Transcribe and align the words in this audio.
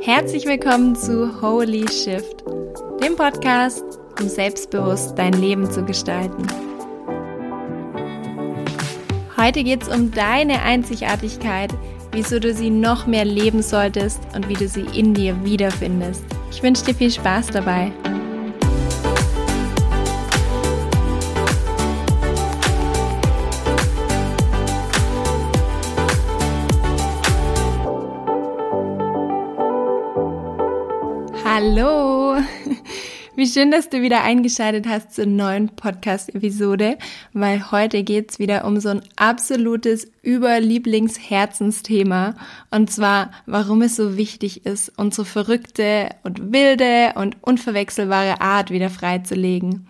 Herzlich 0.00 0.44
willkommen 0.44 0.94
zu 0.94 1.40
Holy 1.40 1.88
Shift, 1.88 2.44
dem 3.02 3.16
Podcast, 3.16 3.82
um 4.20 4.28
selbstbewusst 4.28 5.16
dein 5.16 5.32
Leben 5.32 5.70
zu 5.70 5.82
gestalten. 5.82 6.46
Heute 9.38 9.64
geht 9.64 9.82
es 9.82 9.88
um 9.88 10.10
deine 10.10 10.60
Einzigartigkeit, 10.60 11.72
wieso 12.12 12.38
du 12.38 12.52
sie 12.52 12.68
noch 12.68 13.06
mehr 13.06 13.24
leben 13.24 13.62
solltest 13.62 14.20
und 14.34 14.46
wie 14.50 14.54
du 14.54 14.68
sie 14.68 14.86
in 14.94 15.14
dir 15.14 15.42
wiederfindest. 15.44 16.24
Ich 16.50 16.62
wünsche 16.62 16.84
dir 16.84 16.94
viel 16.94 17.10
Spaß 17.10 17.46
dabei. 17.48 17.90
Wie 33.36 33.48
schön, 33.48 33.72
dass 33.72 33.88
du 33.88 34.00
wieder 34.00 34.22
eingeschaltet 34.22 34.86
hast 34.86 35.12
zur 35.12 35.26
neuen 35.26 35.70
Podcast-Episode, 35.70 36.98
weil 37.32 37.72
heute 37.72 38.04
geht's 38.04 38.38
wieder 38.38 38.64
um 38.64 38.78
so 38.78 38.90
ein 38.90 39.02
absolutes 39.16 40.06
Überlieblingsherzensthema 40.24 42.36
und 42.70 42.92
zwar, 42.92 43.32
warum 43.46 43.82
es 43.82 43.96
so 43.96 44.16
wichtig 44.16 44.64
ist, 44.66 44.92
unsere 44.96 45.24
verrückte 45.24 46.10
und 46.22 46.52
wilde 46.52 47.14
und 47.16 47.36
unverwechselbare 47.40 48.40
Art 48.40 48.70
wieder 48.70 48.88
freizulegen. 48.88 49.88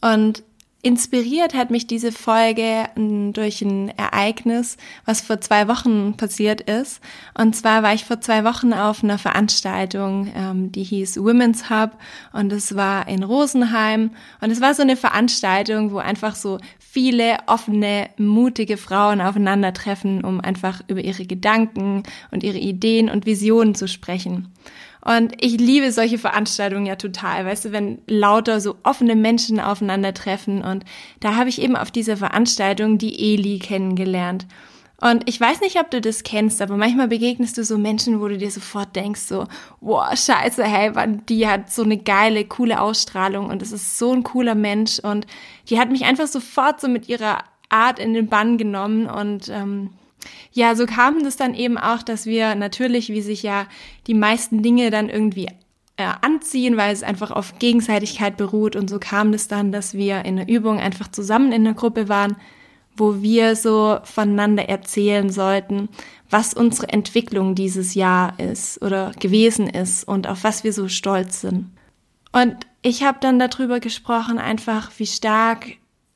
Und 0.00 0.42
Inspiriert 0.82 1.54
hat 1.54 1.70
mich 1.70 1.88
diese 1.88 2.12
Folge 2.12 2.84
ähm, 2.96 3.32
durch 3.32 3.60
ein 3.60 3.88
Ereignis, 3.98 4.76
was 5.04 5.20
vor 5.20 5.40
zwei 5.40 5.66
Wochen 5.66 6.16
passiert 6.16 6.60
ist. 6.60 7.00
Und 7.36 7.56
zwar 7.56 7.82
war 7.82 7.92
ich 7.92 8.04
vor 8.04 8.20
zwei 8.20 8.44
Wochen 8.44 8.72
auf 8.72 9.02
einer 9.02 9.18
Veranstaltung, 9.18 10.32
ähm, 10.36 10.70
die 10.70 10.84
hieß 10.84 11.16
Women's 11.16 11.70
Hub 11.70 11.98
und 12.32 12.52
es 12.52 12.76
war 12.76 13.08
in 13.08 13.24
Rosenheim. 13.24 14.10
Und 14.40 14.50
es 14.50 14.60
war 14.60 14.74
so 14.74 14.82
eine 14.82 14.96
Veranstaltung, 14.96 15.90
wo 15.90 15.98
einfach 15.98 16.36
so 16.36 16.58
viele 16.78 17.38
offene, 17.46 18.10
mutige 18.16 18.76
Frauen 18.76 19.20
aufeinandertreffen, 19.20 20.24
um 20.24 20.40
einfach 20.40 20.82
über 20.86 21.00
ihre 21.00 21.26
Gedanken 21.26 22.04
und 22.30 22.44
ihre 22.44 22.58
Ideen 22.58 23.10
und 23.10 23.26
Visionen 23.26 23.74
zu 23.74 23.88
sprechen. 23.88 24.52
Und 25.06 25.34
ich 25.38 25.58
liebe 25.58 25.92
solche 25.92 26.18
Veranstaltungen 26.18 26.86
ja 26.86 26.96
total, 26.96 27.46
weißt 27.46 27.66
du, 27.66 27.72
wenn 27.72 27.98
lauter 28.08 28.60
so 28.60 28.74
offene 28.82 29.14
Menschen 29.14 29.60
aufeinandertreffen. 29.60 30.62
Und 30.62 30.84
da 31.20 31.36
habe 31.36 31.48
ich 31.48 31.62
eben 31.62 31.76
auf 31.76 31.92
dieser 31.92 32.16
Veranstaltung 32.16 32.98
die 32.98 33.34
Eli 33.34 33.60
kennengelernt. 33.60 34.46
Und 35.00 35.28
ich 35.28 35.40
weiß 35.40 35.60
nicht, 35.60 35.78
ob 35.78 35.90
du 35.90 36.00
das 36.00 36.24
kennst, 36.24 36.60
aber 36.60 36.76
manchmal 36.76 37.06
begegnest 37.06 37.56
du 37.56 37.62
so 37.62 37.78
Menschen, 37.78 38.20
wo 38.20 38.26
du 38.26 38.36
dir 38.38 38.50
sofort 38.50 38.96
denkst, 38.96 39.20
so, 39.20 39.46
wow, 39.80 40.08
scheiße, 40.08 40.64
hey, 40.64 40.90
die 41.28 41.46
hat 41.46 41.70
so 41.70 41.82
eine 41.82 41.98
geile, 41.98 42.44
coole 42.44 42.80
Ausstrahlung 42.80 43.50
und 43.50 43.62
es 43.62 43.72
ist 43.72 43.98
so 43.98 44.12
ein 44.12 44.24
cooler 44.24 44.54
Mensch 44.54 44.98
und 44.98 45.26
die 45.68 45.78
hat 45.78 45.90
mich 45.90 46.04
einfach 46.04 46.26
sofort 46.26 46.80
so 46.80 46.88
mit 46.88 47.08
ihrer 47.08 47.44
Art 47.68 47.98
in 47.98 48.14
den 48.14 48.28
Bann 48.28 48.56
genommen 48.56 49.06
und 49.06 49.50
ähm, 49.50 49.90
ja, 50.52 50.74
so 50.74 50.86
kam 50.86 51.18
es 51.18 51.36
dann 51.36 51.54
eben 51.54 51.78
auch, 51.78 52.02
dass 52.02 52.26
wir 52.26 52.54
natürlich, 52.54 53.08
wie 53.10 53.20
sich 53.20 53.42
ja 53.42 53.66
die 54.06 54.14
meisten 54.14 54.62
Dinge 54.62 54.90
dann 54.90 55.08
irgendwie 55.08 55.48
äh, 55.96 56.12
anziehen, 56.20 56.76
weil 56.76 56.92
es 56.92 57.02
einfach 57.02 57.30
auf 57.30 57.58
Gegenseitigkeit 57.58 58.36
beruht. 58.36 58.76
Und 58.76 58.88
so 58.88 58.98
kam 58.98 59.32
es 59.32 59.48
dann, 59.48 59.72
dass 59.72 59.94
wir 59.94 60.24
in 60.24 60.36
der 60.36 60.48
Übung 60.48 60.78
einfach 60.78 61.08
zusammen 61.08 61.52
in 61.52 61.64
der 61.64 61.74
Gruppe 61.74 62.08
waren, 62.08 62.36
wo 62.96 63.22
wir 63.22 63.56
so 63.56 63.98
voneinander 64.04 64.68
erzählen 64.68 65.30
sollten, 65.30 65.88
was 66.30 66.54
unsere 66.54 66.88
Entwicklung 66.88 67.54
dieses 67.54 67.94
Jahr 67.94 68.38
ist 68.38 68.82
oder 68.82 69.12
gewesen 69.18 69.68
ist 69.68 70.04
und 70.04 70.26
auf 70.26 70.44
was 70.44 70.64
wir 70.64 70.72
so 70.72 70.88
stolz 70.88 71.40
sind. 71.42 71.70
Und 72.32 72.56
ich 72.82 73.02
habe 73.02 73.18
dann 73.20 73.38
darüber 73.38 73.80
gesprochen, 73.80 74.38
einfach 74.38 74.90
wie 74.98 75.06
stark 75.06 75.66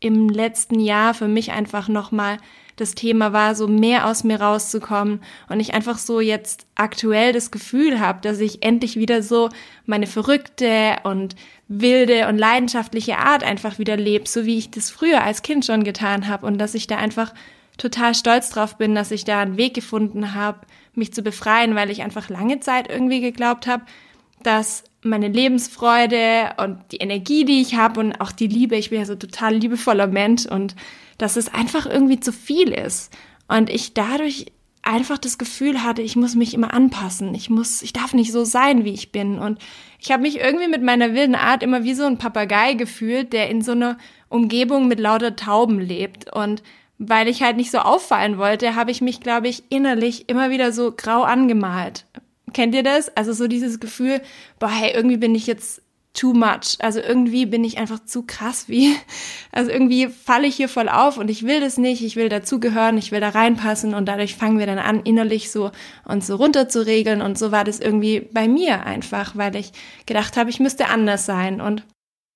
im 0.01 0.29
letzten 0.29 0.81
Jahr 0.81 1.15
für 1.15 1.29
mich 1.29 1.53
einfach 1.53 1.89
nochmal 1.89 2.39
das 2.81 2.95
Thema 2.95 3.33
war, 3.33 3.55
so 3.55 3.69
mehr 3.69 4.07
aus 4.07 4.25
mir 4.25 4.41
rauszukommen 4.41 5.21
und 5.49 5.61
ich 5.61 5.75
einfach 5.75 5.99
so 5.99 6.21
jetzt 6.21 6.67
aktuell 6.75 7.33
das 7.33 7.51
Gefühl 7.51 8.01
habe, 8.01 8.21
dass 8.23 8.41
ich 8.41 8.63
endlich 8.63 8.97
wieder 8.97 9.23
so 9.23 9.51
meine 9.87 10.07
verrückte 10.07 10.97
und 11.05 11.37
wilde 11.69 12.29
und 12.29 12.39
leidenschaftliche 12.39 13.19
Art 13.19 13.45
einfach 13.45 13.79
wieder 13.79 13.97
lebe, 13.97 14.29
so 14.29 14.45
wie 14.45 14.59
ich 14.59 14.71
das 14.71 14.91
früher 14.91 15.23
als 15.23 15.43
Kind 15.43 15.65
schon 15.65 15.85
getan 15.85 16.27
habe 16.27 16.47
und 16.47 16.59
dass 16.59 16.75
ich 16.75 16.87
da 16.87 16.97
einfach 16.97 17.35
total 17.77 18.15
stolz 18.15 18.51
drauf 18.51 18.77
bin, 18.77 18.95
dass 18.95 19.11
ich 19.11 19.25
da 19.25 19.41
einen 19.41 19.57
Weg 19.57 19.75
gefunden 19.75 20.35
habe, 20.35 20.61
mich 20.95 21.13
zu 21.13 21.23
befreien, 21.23 21.75
weil 21.75 21.91
ich 21.91 22.03
einfach 22.03 22.29
lange 22.29 22.61
Zeit 22.61 22.91
irgendwie 22.91 23.21
geglaubt 23.21 23.67
habe, 23.67 23.85
dass 24.43 24.85
meine 25.03 25.29
Lebensfreude 25.29 26.55
und 26.59 26.79
die 26.93 26.99
Energie, 26.99 27.45
die 27.45 27.61
ich 27.61 27.75
habe 27.75 28.01
und 28.01 28.21
auch 28.21 28.33
die 28.33 28.49
Liebe, 28.49 28.77
ich 28.77 28.91
bin 28.91 29.01
ja 29.01 29.07
so 29.07 29.15
total 29.15 29.55
liebevoller 29.55 30.07
Mensch 30.07 30.47
und 30.47 30.75
dass 31.21 31.37
es 31.37 31.53
einfach 31.53 31.87
irgendwie 31.87 32.21
zu 32.21 32.33
viel 32.33 32.73
ist. 32.73 33.13
Und 33.49 33.69
ich 33.69 33.95
dadurch 33.95 34.47
einfach 34.83 35.19
das 35.19 35.39
Gefühl 35.39 35.83
hatte, 35.83 36.03
ich 36.03 36.17
muss 36.17 36.35
mich 36.35 36.55
immer 36.55 36.73
anpassen. 36.73 37.35
Ich 37.35 37.51
muss, 37.51 37.83
ich 37.83 37.93
darf 37.93 38.15
nicht 38.15 38.33
so 38.33 38.45
sein, 38.45 38.85
wie 38.85 38.95
ich 38.95 39.13
bin. 39.13 39.39
Und 39.39 39.59
ich 39.99 40.11
habe 40.11 40.23
mich 40.23 40.39
irgendwie 40.39 40.69
mit 40.69 40.83
meiner 40.83 41.15
wilden 41.15 41.35
Art 41.35 41.63
immer 41.63 41.85
wie 41.85 41.95
so 41.95 42.05
ein 42.05 42.19
Papagei 42.19 42.75
gefühlt, 42.75 43.33
der 43.33 43.51
in 43.51 43.61
so 43.61 43.73
einer 43.73 43.99
Umgebung 44.29 44.89
mit 44.89 44.99
lauter 44.99 45.37
Tauben 45.37 45.79
lebt. 45.79 46.33
Und 46.33 46.63
weil 46.99 47.29
ich 47.29 47.43
halt 47.43 47.57
nicht 47.57 47.71
so 47.71 47.79
auffallen 47.79 48.39
wollte, 48.39 48.75
habe 48.75 48.91
ich 48.91 49.01
mich, 49.01 49.21
glaube 49.21 49.49
ich, 49.49 49.65
innerlich 49.69 50.29
immer 50.29 50.51
wieder 50.51 50.73
so 50.73 50.93
grau 50.93 51.23
angemalt. 51.23 52.07
Kennt 52.55 52.75
ihr 52.75 52.83
das? 52.83 53.15
Also 53.17 53.33
so 53.33 53.47
dieses 53.47 53.81
Gefühl, 53.81 54.23
boah, 54.59 54.71
hey, 54.71 54.93
irgendwie 54.95 55.19
bin 55.19 55.35
ich 55.35 55.47
jetzt 55.47 55.83
too 56.13 56.33
much. 56.33 56.77
Also 56.81 57.01
irgendwie 57.01 57.47
bin 57.47 57.63
ich 57.65 57.79
einfach 57.79 58.05
zu 58.05 58.23
krass 58.23 58.69
wie, 58.69 58.95
also 59.53 59.71
irgendwie 59.71 60.09
falle 60.09 60.47
ich 60.47 60.57
hier 60.57 60.69
voll 60.69 60.89
auf 60.89 61.19
und 61.19 61.31
ich 61.31 61.45
will 61.45 61.61
das 61.61 61.79
nicht, 61.79 62.03
ich 62.03 62.17
will 62.17 62.29
dazugehören, 62.29 62.99
ich 62.99 63.13
will 63.13 63.21
da 63.21 63.31
reinpassen 63.31 63.95
und 63.95 64.07
dadurch 64.07 64.35
fangen 64.35 64.59
wir 64.59 64.67
dann 64.67 64.79
an, 64.79 65.03
innerlich 65.03 65.51
so 65.51 65.71
uns 66.05 66.27
so 66.27 66.37
runter 66.37 66.69
zu 66.69 66.85
regeln 66.85 67.23
und 67.23 67.39
so 67.39 67.53
war 67.53 67.65
das 67.65 67.81
irgendwie 67.81 68.29
bei 68.33 68.49
mir 68.49 68.85
einfach, 68.85 69.37
weil 69.37 69.55
ich 69.57 69.73
gedacht 70.07 70.37
habe, 70.37 70.51
ich 70.51 70.61
müsste 70.61 70.89
anders 70.89 71.27
sein 71.27 71.61
und 71.61 71.85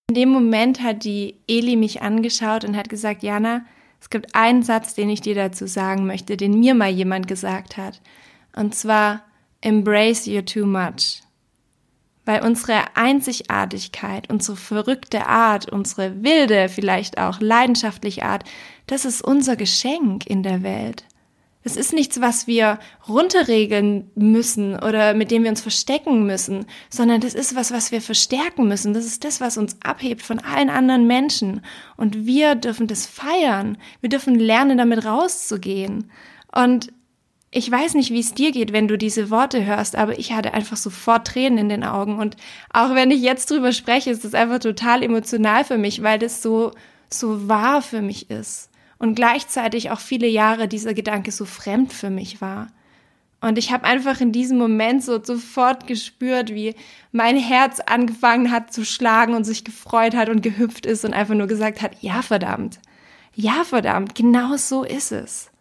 in 0.09 0.15
dem 0.15 0.29
Moment 0.29 0.83
hat 0.83 1.05
die 1.05 1.41
Eli 1.49 1.77
mich 1.77 2.03
angeschaut 2.03 2.65
und 2.65 2.77
hat 2.77 2.89
gesagt, 2.89 3.23
Jana, 3.23 3.65
es 4.01 4.11
gibt 4.11 4.35
einen 4.35 4.63
Satz, 4.63 4.95
den 4.95 5.09
ich 5.09 5.23
dir 5.23 5.35
dazu 5.35 5.67
sagen 5.67 6.07
möchte, 6.07 6.37
den 6.37 6.61
mir 6.61 6.75
mal 6.75 6.91
jemand 6.91 7.27
gesagt 7.27 7.79
hat. 7.79 8.03
Und 8.55 8.75
zwar, 8.75 9.25
embrace 9.63 10.27
you 10.27 10.43
too 10.43 10.67
much 10.67 11.25
weil 12.25 12.43
unsere 12.43 12.97
Einzigartigkeit, 12.97 14.31
unsere 14.31 14.57
verrückte 14.57 15.27
Art, 15.27 15.71
unsere 15.71 16.23
wilde, 16.23 16.69
vielleicht 16.69 17.19
auch 17.19 17.41
leidenschaftliche 17.41 18.25
Art, 18.25 18.45
das 18.87 19.05
ist 19.05 19.23
unser 19.23 19.57
Geschenk 19.57 20.27
in 20.27 20.43
der 20.43 20.63
Welt. 20.63 21.05
Es 21.67 21.77
ist 21.77 21.95
nichts, 21.95 22.21
was 22.21 22.47
wir 22.47 22.79
runterregeln 23.09 24.11
müssen 24.15 24.75
oder 24.75 25.15
mit 25.15 25.31
dem 25.31 25.45
wir 25.45 25.51
uns 25.51 25.63
verstecken 25.63 26.27
müssen, 26.27 26.67
sondern 26.91 27.23
das 27.23 27.33
ist 27.33 27.57
was, 27.57 27.73
was 27.73 27.91
wir 27.91 28.03
verstärken 28.03 28.69
müssen. 28.69 28.93
Das 28.93 29.07
ist 29.07 29.25
das, 29.25 29.41
was 29.41 29.57
uns 29.57 29.79
abhebt 29.83 30.21
von 30.21 30.41
allen 30.41 30.69
anderen 30.69 31.07
Menschen. 31.07 31.63
Und 31.97 32.27
wir 32.27 32.55
dürfen 32.55 32.87
das 32.87 33.07
feiern. 33.07 33.79
Wir 34.03 34.11
dürfen 34.11 34.39
lernen, 34.39 34.77
damit 34.77 35.07
rauszugehen. 35.07 36.11
Und 36.55 36.93
ich 37.57 37.71
weiß 37.71 37.95
nicht, 37.95 38.11
wie 38.11 38.19
es 38.19 38.35
dir 38.35 38.51
geht, 38.51 38.73
wenn 38.73 38.89
du 38.89 38.99
diese 38.99 39.31
Worte 39.31 39.65
hörst, 39.65 39.95
aber 39.95 40.19
ich 40.19 40.33
hatte 40.33 40.55
einfach 40.55 40.77
sofort 40.77 41.29
Tränen 41.29 41.59
in 41.59 41.69
den 41.69 41.85
Augen. 41.85 42.19
Und 42.19 42.37
auch 42.73 42.97
wenn 42.97 43.13
ich 43.13 43.23
jetzt 43.23 43.49
drüber 43.49 43.71
spreche, 43.73 44.11
ist 44.11 44.25
das 44.25 44.35
einfach 44.35 44.59
total 44.59 45.05
emotional 45.05 45.65
für 45.65 45.79
mich, 45.79 46.03
weil 46.03 46.19
das 46.19 46.43
so, 46.43 46.73
so 47.09 47.49
wahr 47.49 47.81
für 47.81 48.03
mich 48.03 48.29
ist. 48.29 48.71
Und 48.99 49.15
gleichzeitig 49.15 49.93
auch 49.93 50.01
viele 50.01 50.27
Jahre 50.27 50.67
dieser 50.67 50.95
Gedanke 50.95 51.31
so 51.31 51.45
fremd 51.45 51.93
für 51.93 52.11
mich 52.11 52.41
war. 52.41 52.73
Und 53.41 53.57
ich 53.57 53.71
habe 53.71 53.85
einfach 53.85 54.21
in 54.21 54.33
diesem 54.33 54.59
Moment 54.59 55.05
so 55.05 55.23
sofort 55.23 55.87
gespürt, 55.87 56.53
wie 56.53 56.75
mein 57.13 57.37
Herz 57.37 57.79
angefangen 57.79 58.51
hat 58.51 58.73
zu 58.73 58.85
schlagen 58.85 59.35
und 59.35 59.45
sich 59.45 59.63
gefreut 59.63 60.17
hat 60.17 60.29
und 60.29 60.43
gehüpft 60.43 60.87
ist 60.87 61.05
und 61.05 61.15
einfach 61.15 61.35
nur 61.35 61.47
gesagt 61.47 61.83
hat, 61.83 61.93
ja 62.01 62.23
verdammt, 62.23 62.81
ja 63.33 63.63
verdammt, 63.63 64.17
genau 64.17 64.57
so 64.57 64.83
ist 64.83 65.13
es. 65.13 65.53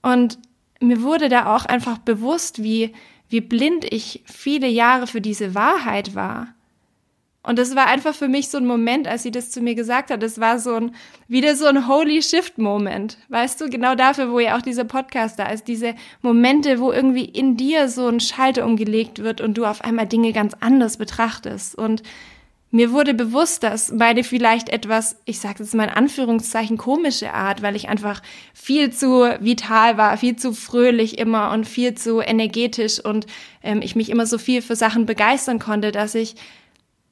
Und 0.00 0.38
mir 0.80 1.02
wurde 1.02 1.28
da 1.28 1.54
auch 1.54 1.64
einfach 1.64 1.98
bewusst, 1.98 2.62
wie, 2.62 2.92
wie 3.28 3.40
blind 3.40 3.84
ich 3.84 4.22
viele 4.26 4.68
Jahre 4.68 5.06
für 5.06 5.20
diese 5.20 5.54
Wahrheit 5.54 6.14
war. 6.14 6.54
Und 7.42 7.58
das 7.58 7.74
war 7.74 7.86
einfach 7.86 8.14
für 8.14 8.28
mich 8.28 8.50
so 8.50 8.58
ein 8.58 8.66
Moment, 8.66 9.08
als 9.08 9.22
sie 9.22 9.30
das 9.30 9.50
zu 9.50 9.62
mir 9.62 9.74
gesagt 9.74 10.10
hat. 10.10 10.22
Das 10.22 10.38
war 10.38 10.58
so 10.58 10.74
ein, 10.74 10.94
wieder 11.28 11.56
so 11.56 11.64
ein 11.64 11.88
Holy 11.88 12.20
Shift 12.20 12.58
Moment. 12.58 13.16
Weißt 13.28 13.60
du, 13.60 13.70
genau 13.70 13.94
dafür, 13.94 14.30
wo 14.30 14.38
ja 14.38 14.56
auch 14.56 14.60
dieser 14.60 14.84
Podcast 14.84 15.38
da 15.38 15.46
ist. 15.46 15.66
Diese 15.66 15.94
Momente, 16.20 16.78
wo 16.78 16.92
irgendwie 16.92 17.24
in 17.24 17.56
dir 17.56 17.88
so 17.88 18.06
ein 18.08 18.20
Schalter 18.20 18.66
umgelegt 18.66 19.20
wird 19.20 19.40
und 19.40 19.54
du 19.54 19.64
auf 19.64 19.82
einmal 19.82 20.06
Dinge 20.06 20.32
ganz 20.32 20.52
anders 20.60 20.98
betrachtest. 20.98 21.74
Und 21.74 22.02
mir 22.70 22.92
wurde 22.92 23.14
bewusst, 23.14 23.62
dass 23.62 23.90
meine 23.90 24.24
vielleicht 24.24 24.68
etwas, 24.68 25.16
ich 25.24 25.40
sage 25.40 25.62
jetzt 25.62 25.74
mal 25.74 25.84
in 25.84 25.94
Anführungszeichen, 25.94 26.76
komische 26.76 27.32
Art, 27.32 27.62
weil 27.62 27.76
ich 27.76 27.88
einfach 27.88 28.20
viel 28.52 28.92
zu 28.92 29.22
vital 29.40 29.96
war, 29.96 30.16
viel 30.18 30.36
zu 30.36 30.52
fröhlich 30.52 31.18
immer 31.18 31.50
und 31.52 31.66
viel 31.66 31.94
zu 31.94 32.20
energetisch 32.20 33.02
und 33.02 33.26
ähm, 33.62 33.80
ich 33.82 33.96
mich 33.96 34.10
immer 34.10 34.26
so 34.26 34.36
viel 34.36 34.60
für 34.60 34.76
Sachen 34.76 35.06
begeistern 35.06 35.58
konnte, 35.58 35.92
dass 35.92 36.14
ich 36.14 36.36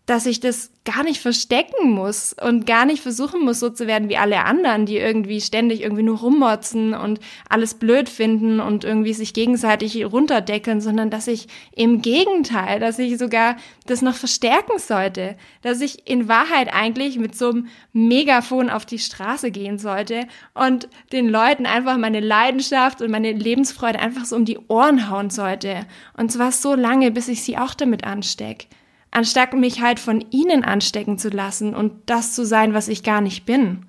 dass 0.06 0.24
ich 0.24 0.38
das 0.38 0.70
gar 0.84 1.02
nicht 1.02 1.20
verstecken 1.20 1.90
muss 1.90 2.32
und 2.40 2.64
gar 2.64 2.86
nicht 2.86 3.02
versuchen 3.02 3.44
muss, 3.44 3.58
so 3.58 3.70
zu 3.70 3.88
werden 3.88 4.08
wie 4.08 4.16
alle 4.16 4.44
anderen, 4.44 4.86
die 4.86 4.98
irgendwie 4.98 5.40
ständig 5.40 5.82
irgendwie 5.82 6.04
nur 6.04 6.18
rummotzen 6.18 6.94
und 6.94 7.18
alles 7.48 7.74
blöd 7.74 8.08
finden 8.08 8.60
und 8.60 8.84
irgendwie 8.84 9.12
sich 9.12 9.34
gegenseitig 9.34 10.04
runterdeckeln, 10.04 10.80
sondern 10.80 11.10
dass 11.10 11.26
ich 11.26 11.48
im 11.74 12.02
Gegenteil, 12.02 12.78
dass 12.78 13.00
ich 13.00 13.18
sogar 13.18 13.56
das 13.86 14.00
noch 14.00 14.14
verstärken 14.14 14.78
sollte, 14.78 15.36
dass 15.62 15.80
ich 15.80 16.08
in 16.08 16.28
Wahrheit 16.28 16.72
eigentlich 16.72 17.18
mit 17.18 17.36
so 17.36 17.50
einem 17.50 17.66
Megafon 17.92 18.70
auf 18.70 18.86
die 18.86 19.00
Straße 19.00 19.50
gehen 19.50 19.78
sollte 19.78 20.28
und 20.54 20.88
den 21.10 21.28
Leuten 21.28 21.66
einfach 21.66 21.98
meine 21.98 22.20
Leidenschaft 22.20 23.02
und 23.02 23.10
meine 23.10 23.32
Lebensfreude 23.32 23.98
einfach 23.98 24.24
so 24.24 24.36
um 24.36 24.44
die 24.44 24.58
Ohren 24.68 25.10
hauen 25.10 25.30
sollte. 25.30 25.84
Und 26.16 26.30
zwar 26.30 26.52
so 26.52 26.76
lange, 26.76 27.10
bis 27.10 27.26
ich 27.26 27.42
sie 27.42 27.58
auch 27.58 27.74
damit 27.74 28.04
anstecke 28.04 28.68
anstatt 29.10 29.54
mich 29.54 29.80
halt 29.80 30.00
von 30.00 30.24
ihnen 30.30 30.64
anstecken 30.64 31.18
zu 31.18 31.28
lassen 31.28 31.74
und 31.74 31.92
das 32.06 32.34
zu 32.34 32.44
sein, 32.44 32.74
was 32.74 32.88
ich 32.88 33.02
gar 33.02 33.20
nicht 33.20 33.46
bin. 33.46 33.86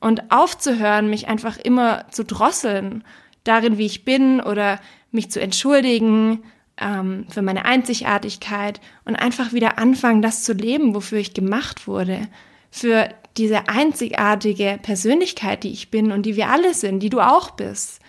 Und 0.00 0.30
aufzuhören, 0.30 1.10
mich 1.10 1.26
einfach 1.26 1.58
immer 1.58 2.08
zu 2.10 2.24
drosseln 2.24 3.02
darin, 3.44 3.78
wie 3.78 3.86
ich 3.86 4.04
bin 4.04 4.40
oder 4.40 4.78
mich 5.10 5.30
zu 5.30 5.40
entschuldigen 5.40 6.44
ähm, 6.80 7.26
für 7.28 7.42
meine 7.42 7.64
Einzigartigkeit 7.64 8.80
und 9.04 9.16
einfach 9.16 9.52
wieder 9.52 9.78
anfangen, 9.78 10.22
das 10.22 10.44
zu 10.44 10.52
leben, 10.52 10.94
wofür 10.94 11.18
ich 11.18 11.34
gemacht 11.34 11.86
wurde. 11.88 12.28
Für 12.70 13.08
diese 13.36 13.68
einzigartige 13.68 14.78
Persönlichkeit, 14.82 15.64
die 15.64 15.72
ich 15.72 15.90
bin 15.90 16.12
und 16.12 16.22
die 16.22 16.36
wir 16.36 16.48
alle 16.50 16.74
sind, 16.74 17.00
die 17.00 17.10
du 17.10 17.20
auch 17.20 17.50
bist. 17.52 18.00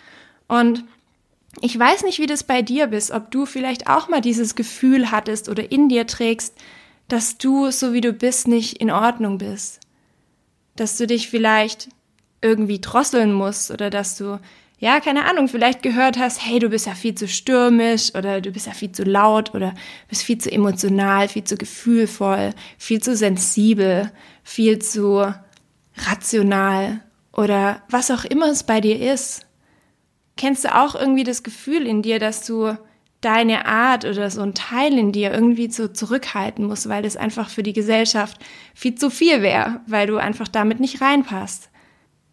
Und 0.47 0.83
ich 1.61 1.77
weiß 1.77 2.03
nicht, 2.03 2.19
wie 2.19 2.27
das 2.27 2.43
bei 2.43 2.61
dir 2.61 2.87
bist, 2.87 3.11
ob 3.11 3.31
du 3.31 3.45
vielleicht 3.45 3.87
auch 3.87 4.07
mal 4.07 4.21
dieses 4.21 4.55
Gefühl 4.55 5.11
hattest 5.11 5.49
oder 5.49 5.71
in 5.71 5.89
dir 5.89 6.07
trägst, 6.07 6.53
dass 7.07 7.37
du, 7.37 7.71
so 7.71 7.93
wie 7.93 8.01
du 8.01 8.13
bist, 8.13 8.47
nicht 8.47 8.77
in 8.77 8.91
Ordnung 8.91 9.39
bist. 9.39 9.79
Dass 10.75 10.97
du 10.97 11.07
dich 11.07 11.29
vielleicht 11.29 11.89
irgendwie 12.41 12.79
drosseln 12.79 13.33
musst 13.33 13.71
oder 13.71 13.89
dass 13.89 14.15
du, 14.17 14.39
ja, 14.77 14.99
keine 15.01 15.25
Ahnung, 15.25 15.47
vielleicht 15.49 15.83
gehört 15.83 16.17
hast, 16.17 16.45
hey, 16.45 16.59
du 16.59 16.69
bist 16.69 16.85
ja 16.85 16.93
viel 16.93 17.15
zu 17.15 17.27
stürmisch 17.27 18.15
oder 18.15 18.39
du 18.39 18.51
bist 18.51 18.67
ja 18.67 18.73
viel 18.73 18.91
zu 18.91 19.03
laut 19.03 19.53
oder 19.53 19.73
bist 20.07 20.21
viel 20.21 20.37
zu 20.37 20.51
emotional, 20.51 21.27
viel 21.27 21.43
zu 21.43 21.57
gefühlvoll, 21.57 22.51
viel 22.77 23.01
zu 23.01 23.15
sensibel, 23.15 24.11
viel 24.43 24.79
zu 24.79 25.33
rational 25.97 27.01
oder 27.33 27.81
was 27.89 28.11
auch 28.11 28.23
immer 28.23 28.49
es 28.49 28.63
bei 28.63 28.79
dir 28.79 29.13
ist. 29.13 29.45
Kennst 30.39 30.63
du 30.63 30.73
auch 30.73 30.95
irgendwie 30.95 31.25
das 31.25 31.43
Gefühl 31.43 31.85
in 31.85 32.01
dir, 32.01 32.17
dass 32.17 32.45
du 32.45 32.77
deine 33.19 33.65
Art 33.65 34.05
oder 34.05 34.31
so 34.31 34.41
ein 34.41 34.53
Teil 34.53 34.97
in 34.97 35.11
dir 35.11 35.33
irgendwie 35.33 35.69
so 35.69 35.89
zurückhalten 35.89 36.65
musst, 36.65 36.87
weil 36.87 37.03
das 37.03 37.17
einfach 37.17 37.49
für 37.49 37.61
die 37.61 37.73
Gesellschaft 37.73 38.41
viel 38.73 38.95
zu 38.95 39.09
viel 39.09 39.41
wäre, 39.41 39.81
weil 39.85 40.07
du 40.07 40.15
einfach 40.15 40.47
damit 40.47 40.79
nicht 40.79 41.01
reinpasst. 41.01 41.69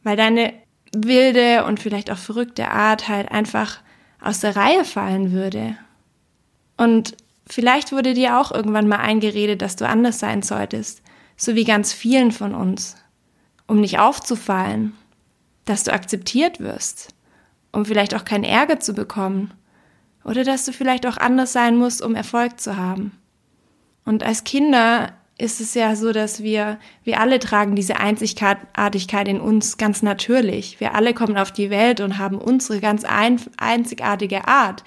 Weil 0.05 0.17
deine 0.17 0.53
wilde 0.95 1.65
und 1.65 1.81
vielleicht 1.81 2.09
auch 2.13 2.17
verrückte 2.17 2.71
Art 2.71 3.09
halt 3.09 3.33
einfach 3.33 3.81
aus 4.21 4.39
der 4.39 4.55
Reihe 4.55 4.85
fallen 4.85 5.33
würde. 5.33 5.77
Und 6.77 7.17
vielleicht 7.45 7.91
wurde 7.91 8.15
dir 8.15 8.39
auch 8.39 8.53
irgendwann 8.53 8.87
mal 8.87 9.01
eingeredet, 9.01 9.63
dass 9.63 9.75
du 9.75 9.85
anders 9.89 10.21
sein 10.21 10.43
solltest, 10.43 11.03
so 11.37 11.57
wie 11.57 11.65
ganz 11.65 11.93
vielen 11.93 12.31
von 12.31 12.55
uns, 12.55 12.95
um 13.67 13.81
nicht 13.81 13.99
aufzufallen, 13.99 14.93
dass 15.65 15.83
du 15.83 15.93
akzeptiert 15.93 16.61
wirst, 16.61 17.16
um 17.77 17.85
vielleicht 17.85 18.15
auch 18.15 18.25
keinen 18.25 18.45
Ärger 18.45 18.81
zu 18.81 18.95
bekommen. 18.95 19.53
Oder 20.25 20.43
dass 20.43 20.65
du 20.65 20.73
vielleicht 20.73 21.07
auch 21.07 21.19
anders 21.19 21.53
sein 21.53 21.77
musst, 21.77 22.03
um 22.03 22.15
Erfolg 22.15 22.59
zu 22.59 22.77
haben. 22.77 23.13
Und 24.05 24.25
als 24.25 24.45
Kinder 24.45 25.13
ist 25.39 25.61
es 25.61 25.75
ja 25.75 25.95
so, 25.95 26.13
dass 26.13 26.43
wir, 26.43 26.79
wir 27.05 27.21
alle 27.21 27.39
tragen 27.39 27.77
diese 27.77 27.99
Einzigartigkeit 27.99 29.29
in 29.29 29.41
uns 29.41 29.77
ganz 29.77 30.03
natürlich. 30.03 30.81
Wir 30.81 30.95
alle 30.95 31.13
kommen 31.13 31.37
auf 31.37 31.53
die 31.53 31.69
Welt 31.69 32.01
und 32.01 32.17
haben 32.19 32.39
unsere 32.39 32.81
ganz 32.81 33.05
ein, 33.05 33.39
einzigartige 33.59 34.49
Art, 34.49 34.83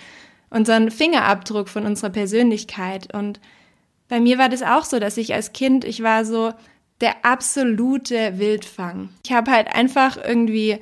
unseren 0.50 0.90
Fingerabdruck 0.90 1.70
von 1.70 1.86
unserer 1.86 2.10
Persönlichkeit. 2.10 3.14
Und 3.14 3.40
bei 4.08 4.20
mir 4.20 4.40
war 4.40 4.50
das 4.50 4.64
auch 4.64 4.84
so, 4.84 5.00
dass 5.00 5.18
ich 5.18 5.36
als 5.36 5.54
Kind, 5.54 5.86
ich 5.86 6.02
war 6.02 6.26
so 6.26 6.54
der 7.02 7.24
absolute 7.24 8.40
Wildfang. 8.40 9.10
Ich 9.24 9.32
habe 9.32 9.52
halt 9.52 9.74
einfach 9.74 10.18
irgendwie 10.18 10.80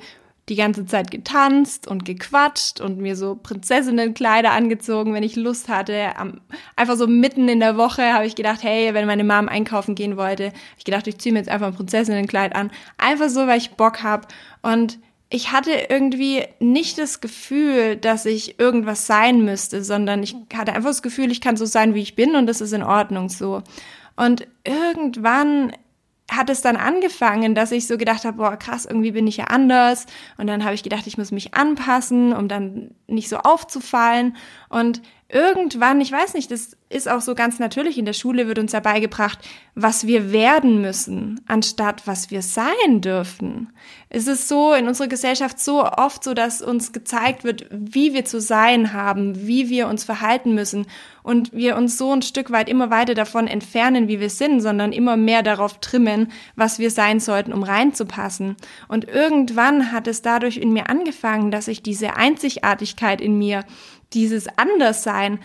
die 0.48 0.56
ganze 0.56 0.86
Zeit 0.86 1.10
getanzt 1.10 1.86
und 1.86 2.04
gequatscht 2.04 2.80
und 2.80 2.98
mir 2.98 3.16
so 3.16 3.34
Prinzessinnenkleider 3.34 4.50
angezogen, 4.52 5.14
wenn 5.14 5.22
ich 5.22 5.36
Lust 5.36 5.68
hatte. 5.68 6.12
einfach 6.76 6.96
so 6.96 7.06
mitten 7.06 7.48
in 7.48 7.60
der 7.60 7.76
Woche 7.76 8.12
habe 8.12 8.26
ich 8.26 8.34
gedacht, 8.34 8.62
hey, 8.62 8.94
wenn 8.94 9.06
meine 9.06 9.24
Mom 9.24 9.48
einkaufen 9.48 9.94
gehen 9.94 10.16
wollte, 10.16 10.52
ich 10.78 10.84
gedacht, 10.84 11.06
ich 11.06 11.18
ziehe 11.18 11.32
mir 11.32 11.40
jetzt 11.40 11.50
einfach 11.50 11.68
ein 11.68 11.74
Prinzessinnenkleid 11.74 12.54
an. 12.54 12.70
Einfach 12.96 13.28
so, 13.28 13.46
weil 13.46 13.58
ich 13.58 13.72
Bock 13.72 14.02
habe. 14.02 14.26
Und 14.62 14.98
ich 15.30 15.52
hatte 15.52 15.72
irgendwie 15.90 16.44
nicht 16.58 16.96
das 16.98 17.20
Gefühl, 17.20 17.96
dass 17.96 18.24
ich 18.24 18.58
irgendwas 18.58 19.06
sein 19.06 19.44
müsste, 19.44 19.84
sondern 19.84 20.22
ich 20.22 20.34
hatte 20.54 20.72
einfach 20.72 20.90
das 20.90 21.02
Gefühl, 21.02 21.30
ich 21.30 21.42
kann 21.42 21.56
so 21.56 21.66
sein, 21.66 21.94
wie 21.94 22.02
ich 22.02 22.16
bin 22.16 22.34
und 22.34 22.46
das 22.46 22.62
ist 22.62 22.72
in 22.72 22.82
Ordnung 22.82 23.28
so. 23.28 23.62
Und 24.16 24.46
irgendwann 24.64 25.72
hat 26.30 26.50
es 26.50 26.60
dann 26.60 26.76
angefangen, 26.76 27.54
dass 27.54 27.72
ich 27.72 27.86
so 27.86 27.96
gedacht 27.96 28.24
habe, 28.24 28.36
boah, 28.36 28.56
krass, 28.56 28.84
irgendwie 28.84 29.12
bin 29.12 29.26
ich 29.26 29.38
ja 29.38 29.44
anders. 29.44 30.06
Und 30.36 30.46
dann 30.46 30.64
habe 30.64 30.74
ich 30.74 30.82
gedacht, 30.82 31.06
ich 31.06 31.16
muss 31.16 31.32
mich 31.32 31.54
anpassen, 31.54 32.34
um 32.34 32.48
dann 32.48 32.90
nicht 33.06 33.28
so 33.28 33.38
aufzufallen. 33.38 34.36
Und 34.68 35.00
irgendwann, 35.30 36.00
ich 36.00 36.10
weiß 36.10 36.34
nicht, 36.34 36.50
das 36.50 36.76
ist 36.90 37.06
auch 37.06 37.20
so 37.20 37.34
ganz 37.34 37.58
natürlich, 37.58 37.98
in 37.98 38.06
der 38.06 38.14
Schule 38.14 38.48
wird 38.48 38.58
uns 38.58 38.72
ja 38.72 38.80
beigebracht, 38.80 39.38
was 39.74 40.06
wir 40.06 40.32
werden 40.32 40.80
müssen, 40.80 41.40
anstatt 41.46 42.06
was 42.06 42.30
wir 42.30 42.40
sein 42.40 43.02
dürfen. 43.02 43.70
Es 44.08 44.26
ist 44.26 44.48
so 44.48 44.72
in 44.72 44.88
unserer 44.88 45.08
Gesellschaft 45.08 45.60
so 45.60 45.84
oft 45.84 46.24
so, 46.24 46.32
dass 46.32 46.62
uns 46.62 46.92
gezeigt 46.92 47.44
wird, 47.44 47.66
wie 47.70 48.14
wir 48.14 48.24
zu 48.24 48.40
sein 48.40 48.94
haben, 48.94 49.46
wie 49.46 49.68
wir 49.68 49.86
uns 49.86 50.02
verhalten 50.04 50.54
müssen 50.54 50.86
und 51.22 51.52
wir 51.52 51.76
uns 51.76 51.98
so 51.98 52.10
ein 52.10 52.22
Stück 52.22 52.50
weit 52.50 52.70
immer 52.70 52.88
weiter 52.88 53.12
davon 53.12 53.48
entfernen, 53.48 54.08
wie 54.08 54.18
wir 54.18 54.30
sind, 54.30 54.62
sondern 54.62 54.92
immer 54.92 55.18
mehr 55.18 55.42
darauf 55.42 55.78
trimmen, 55.80 56.32
was 56.56 56.78
wir 56.78 56.90
sein 56.90 57.20
sollten, 57.20 57.52
um 57.52 57.64
reinzupassen. 57.64 58.56
Und 58.88 59.06
irgendwann 59.06 59.92
hat 59.92 60.06
es 60.06 60.22
dadurch 60.22 60.56
in 60.56 60.72
mir 60.72 60.88
angefangen, 60.88 61.50
dass 61.50 61.68
ich 61.68 61.82
diese 61.82 62.16
Einzigartigkeit 62.16 63.20
in 63.20 63.36
mir 63.36 63.64
dieses 64.12 64.46
Anderssein 64.56 65.38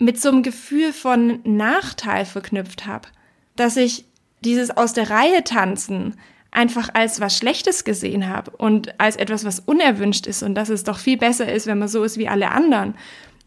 mit 0.00 0.20
so 0.20 0.28
einem 0.30 0.42
Gefühl 0.42 0.92
von 0.92 1.40
Nachteil 1.44 2.24
verknüpft 2.24 2.86
habe. 2.86 3.08
Dass 3.56 3.76
ich 3.76 4.04
dieses 4.44 4.70
aus 4.70 4.92
der 4.92 5.10
Reihe 5.10 5.44
tanzen 5.44 6.16
einfach 6.50 6.90
als 6.94 7.20
was 7.20 7.36
Schlechtes 7.36 7.84
gesehen 7.84 8.28
habe 8.28 8.52
und 8.52 8.98
als 9.00 9.16
etwas, 9.16 9.44
was 9.44 9.60
unerwünscht 9.60 10.26
ist 10.26 10.42
und 10.42 10.54
dass 10.54 10.68
es 10.68 10.84
doch 10.84 10.98
viel 10.98 11.16
besser 11.16 11.52
ist, 11.52 11.66
wenn 11.66 11.78
man 11.78 11.88
so 11.88 12.04
ist 12.04 12.16
wie 12.16 12.28
alle 12.28 12.50
anderen. 12.50 12.94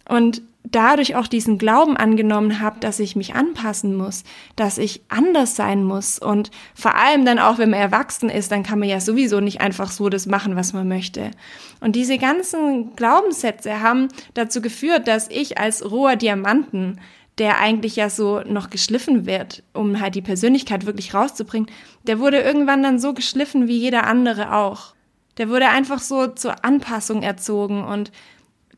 Und 0.09 0.41
dadurch 0.71 1.15
auch 1.15 1.27
diesen 1.27 1.57
Glauben 1.57 1.97
angenommen 1.97 2.59
habe, 2.59 2.79
dass 2.79 3.00
ich 3.00 3.15
mich 3.15 3.36
anpassen 3.36 3.95
muss, 3.95 4.24
dass 4.55 4.77
ich 4.77 5.01
anders 5.09 5.55
sein 5.55 5.83
muss 5.83 6.19
und 6.19 6.51
vor 6.75 6.95
allem 6.95 7.25
dann 7.25 7.39
auch, 7.39 7.57
wenn 7.57 7.69
man 7.69 7.79
erwachsen 7.79 8.29
ist, 8.29 8.51
dann 8.51 8.63
kann 8.63 8.79
man 8.79 8.89
ja 8.89 9.00
sowieso 9.00 9.39
nicht 9.39 9.62
einfach 9.62 9.91
so 9.91 10.09
das 10.09 10.25
machen, 10.25 10.55
was 10.55 10.74
man 10.74 10.88
möchte. 10.88 11.31
Und 11.79 11.95
diese 11.95 12.17
ganzen 12.17 12.95
Glaubenssätze 12.95 13.81
haben 13.81 14.09
dazu 14.33 14.62
geführt, 14.62 15.07
dass 15.07 15.29
ich 15.29 15.57
als 15.57 15.89
roher 15.89 16.15
Diamanten 16.15 17.00
der 17.38 17.59
eigentlich 17.59 17.95
ja 17.95 18.09
so 18.09 18.41
noch 18.41 18.69
geschliffen 18.69 19.27
wird, 19.27 19.62
um 19.74 20.01
halt 20.01 20.15
die 20.15 20.24
Persönlichkeit 20.24 20.88
wirklich 20.88 21.13
rauszubringen, 21.13 21.69
der 22.07 22.19
wurde 22.19 22.39
irgendwann 22.39 22.81
dann 22.81 23.00
so 23.00 23.13
geschliffen 23.13 23.67
wie 23.67 23.77
jeder 23.77 24.07
andere 24.07 24.55
auch. 24.55 24.95
Der 25.38 25.50
wurde 25.50 25.69
einfach 25.69 26.00
so 26.00 26.27
zur 26.27 26.65
Anpassung 26.65 27.21
erzogen 27.21 27.83
und 27.83 28.12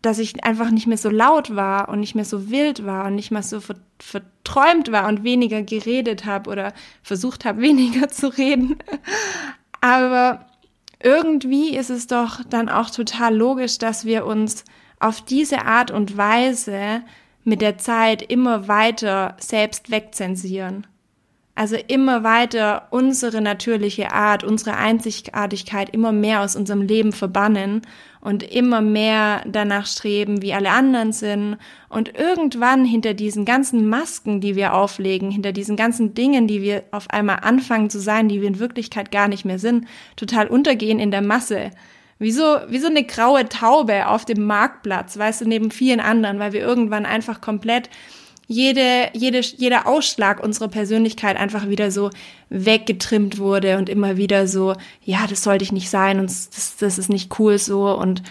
dass 0.02 0.20
ich 0.20 0.44
einfach 0.44 0.72
nicht 0.72 0.88
mehr 0.88 0.98
so 0.98 1.10
laut 1.10 1.56
war 1.56 1.90
und 1.90 2.00
nicht 2.00 2.16
mehr 2.16 2.26
so 2.26 2.50
wild 2.50 2.86
war 2.86 3.06
und 3.06 3.16
nicht 3.16 3.32
mehr 3.32 3.44
so 3.44 3.60
verträumt 4.00 4.92
war 4.92 5.08
und 5.08 5.24
weniger 5.24 5.62
geredet 5.62 6.26
habe 6.26 6.50
oder 6.50 6.74
versucht 7.04 7.46
habe, 7.46 7.62
weniger 7.62 8.08
zu 8.10 8.28
reden. 8.28 8.78
Aber 9.82 10.46
irgendwie 11.02 11.76
ist 11.76 11.90
es 11.90 12.08
doch 12.08 12.44
dann 12.50 12.70
auch 12.70 12.90
total 12.90 13.36
logisch, 13.36 13.78
dass 13.78 14.06
wir 14.06 14.26
uns 14.26 14.66
auf 15.00 15.22
diese 15.22 15.66
Art 15.66 15.92
und 15.92 16.18
Weise 16.18 17.02
mit 17.44 17.62
der 17.62 17.78
Zeit 17.78 18.22
immer 18.22 18.68
weiter 18.68 19.36
selbst 19.40 19.92
wegzensieren. 19.92 20.86
Also 21.56 21.76
immer 21.88 22.24
weiter 22.24 22.88
unsere 22.92 23.42
natürliche 23.42 24.14
Art, 24.14 24.44
unsere 24.44 24.78
Einzigartigkeit 24.78 25.94
immer 25.94 26.12
mehr 26.12 26.42
aus 26.42 26.56
unserem 26.56 26.82
Leben 26.82 27.12
verbannen 27.12 27.82
und 28.22 28.44
immer 28.44 28.82
mehr 28.82 29.44
danach 29.48 29.86
streben, 29.86 30.42
wie 30.42 30.54
alle 30.54 30.72
anderen 30.72 31.14
sind 31.14 31.58
und 31.88 32.18
irgendwann 32.18 32.84
hinter 32.84 33.14
diesen 33.14 33.46
ganzen 33.46 33.88
Masken, 33.88 34.42
die 34.42 34.56
wir 34.56 34.74
auflegen, 34.74 35.32
hinter 35.32 35.52
diesen 35.52 35.76
ganzen 35.76 36.14
Dingen, 36.14 36.48
die 36.48 36.62
wir 36.62 36.84
auf 36.92 37.10
einmal 37.10 37.40
anfangen 37.42 37.90
zu 37.90 38.00
sein, 38.00 38.28
die 38.28 38.42
wir 38.42 38.48
in 38.48 38.60
Wirklichkeit 38.60 39.12
gar 39.12 39.28
nicht 39.28 39.46
mehr 39.46 39.60
sind, 39.60 39.88
total 40.16 40.48
untergehen 40.48 41.00
in 41.00 41.12
der 41.12 41.22
Masse. 41.22 41.72
Wie 42.18 42.32
so, 42.32 42.58
wie 42.68 42.80
so 42.80 42.88
eine 42.88 43.06
graue 43.06 43.48
Taube 43.48 44.08
auf 44.08 44.26
dem 44.26 44.46
Marktplatz, 44.46 45.18
weißt 45.18 45.42
du, 45.42 45.46
neben 45.46 45.72
vielen 45.72 46.02
anderen, 46.02 46.40
weil 46.40 46.52
wir 46.52 46.60
irgendwann 46.60 47.06
einfach 47.06 47.40
komplett 47.40 47.90
jede, 48.52 49.12
jede, 49.14 49.42
jeder 49.42 49.86
Ausschlag 49.86 50.44
unserer 50.44 50.70
Persönlichkeit 50.70 51.38
einfach 51.38 51.70
wieder 51.70 51.92
so 51.92 52.10
weggetrimmt 52.50 53.38
wurde 53.38 53.78
und 53.78 53.90
immer 53.90 54.18
wieder 54.18 54.48
so, 54.48 54.74
ja, 55.04 55.28
das 55.30 55.44
sollte 55.44 55.64
ich 55.64 55.72
nicht 55.72 55.92
sein 55.92 56.20
und 56.20 56.26
das, 56.32 56.76
das 56.78 56.98
ist 56.98 57.10
nicht 57.10 57.40
cool 57.40 57.60
so 57.60 57.96
und 57.96 58.24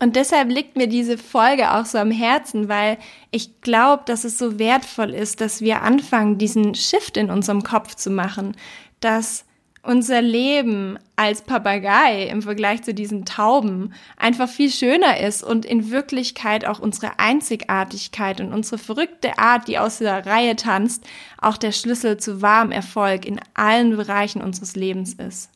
und 0.00 0.14
deshalb 0.14 0.48
liegt 0.48 0.76
mir 0.76 0.86
diese 0.86 1.18
Folge 1.18 1.72
auch 1.72 1.84
so 1.84 1.98
am 1.98 2.12
Herzen, 2.12 2.68
weil 2.68 2.98
ich 3.32 3.60
glaube, 3.62 4.04
dass 4.06 4.22
es 4.22 4.38
so 4.38 4.60
wertvoll 4.60 5.12
ist, 5.12 5.40
dass 5.40 5.60
wir 5.60 5.82
anfangen, 5.82 6.38
diesen 6.38 6.76
Shift 6.76 7.16
in 7.16 7.32
unserem 7.32 7.64
Kopf 7.64 7.96
zu 7.96 8.08
machen, 8.10 8.56
dass 9.00 9.44
unser 9.88 10.20
Leben 10.20 10.98
als 11.16 11.40
Papagei 11.40 12.24
im 12.24 12.42
Vergleich 12.42 12.82
zu 12.82 12.92
diesen 12.92 13.24
Tauben 13.24 13.94
einfach 14.18 14.46
viel 14.46 14.70
schöner 14.70 15.18
ist 15.18 15.42
und 15.42 15.64
in 15.64 15.90
Wirklichkeit 15.90 16.66
auch 16.66 16.78
unsere 16.78 17.18
Einzigartigkeit 17.18 18.42
und 18.42 18.52
unsere 18.52 18.76
verrückte 18.76 19.38
Art, 19.38 19.66
die 19.66 19.78
aus 19.78 19.96
der 19.96 20.26
Reihe 20.26 20.56
tanzt, 20.56 21.06
auch 21.40 21.56
der 21.56 21.72
Schlüssel 21.72 22.18
zu 22.18 22.42
wahrem 22.42 22.70
Erfolg 22.70 23.24
in 23.24 23.40
allen 23.54 23.96
Bereichen 23.96 24.42
unseres 24.42 24.76
Lebens 24.76 25.14
ist. 25.14 25.48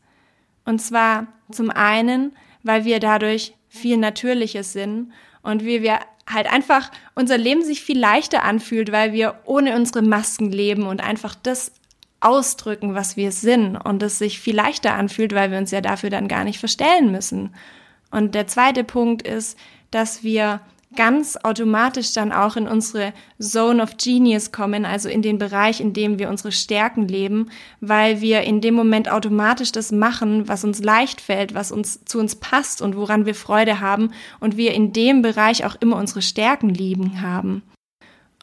Und 0.65 0.81
zwar 0.81 1.27
zum 1.51 1.69
einen, 1.69 2.33
weil 2.63 2.87
wir 2.87 3.01
dadurch 3.01 3.53
viel 3.69 3.99
natürlicher 3.99 4.63
sind 4.63 5.13
und 5.43 5.63
wie 5.63 5.83
wir 5.83 5.99
halt 6.27 6.51
einfach 6.51 6.91
unser 7.15 7.37
Leben 7.37 7.63
sich 7.63 7.83
viel 7.83 7.99
leichter 7.99 8.45
anfühlt, 8.45 8.93
weil 8.93 9.13
wir 9.13 9.41
ohne 9.45 9.77
unsere 9.77 10.01
Masken 10.01 10.51
leben 10.51 10.87
und 10.87 11.03
einfach 11.03 11.35
das 11.35 11.73
ausdrücken, 12.23 12.95
was 12.95 13.17
wir 13.17 13.33
sind 13.33 13.77
und 13.77 14.03
es 14.03 14.19
sich 14.19 14.41
viel 14.41 14.57
leichter 14.57 14.95
anfühlt, 14.95 15.35
weil 15.35 15.51
wir 15.51 15.59
uns 15.59 15.71
ja 15.71 15.81
dafür 15.81 16.11
dann 16.11 16.29
gar 16.29 16.45
nicht 16.45 16.59
verstellen 16.59 17.11
müssen. 17.11 17.55
Und 18.11 18.35
der 18.35 18.47
zweite 18.47 18.85
Punkt 18.85 19.23
ist, 19.27 19.59
dass 19.91 20.23
wir 20.23 20.61
ganz 20.95 21.39
automatisch 21.43 22.13
dann 22.13 22.33
auch 22.33 22.57
in 22.57 22.69
unsere 22.69 23.13
Zone 23.41 23.83
of 23.83 23.97
Genius 23.97 24.53
kommen, 24.53 24.85
also 24.85 25.09
in 25.09 25.23
den 25.23 25.39
Bereich, 25.39 25.81
in 25.81 25.93
dem 25.93 26.19
wir 26.19 26.29
unsere 26.29 26.53
Stärken 26.53 27.09
leben, 27.09 27.51
weil 27.81 28.21
wir 28.21 28.43
in 28.43 28.61
dem 28.61 28.75
Moment 28.75 29.11
automatisch 29.11 29.73
das 29.73 29.93
machen, 29.93 30.49
was 30.49 30.65
uns 30.65 30.83
leicht 30.83 31.21
fällt, 31.21 31.55
was 31.55 31.73
uns 31.73 32.05
zu 32.05 32.19
uns 32.19 32.37
passt 32.37 32.83
und 32.83 32.97
woran 32.97 33.27
wir 33.27 33.35
Freude 33.35 33.81
haben 33.81 34.11
und 34.41 34.57
wir 34.57 34.75
in 34.75 34.93
dem 34.93 35.23
Bereich 35.23 35.65
auch 35.65 35.77
immer 35.81 35.97
unsere 35.97 36.23
Stärken 36.23 36.69
lieben 36.69 37.23
haben. 37.23 37.63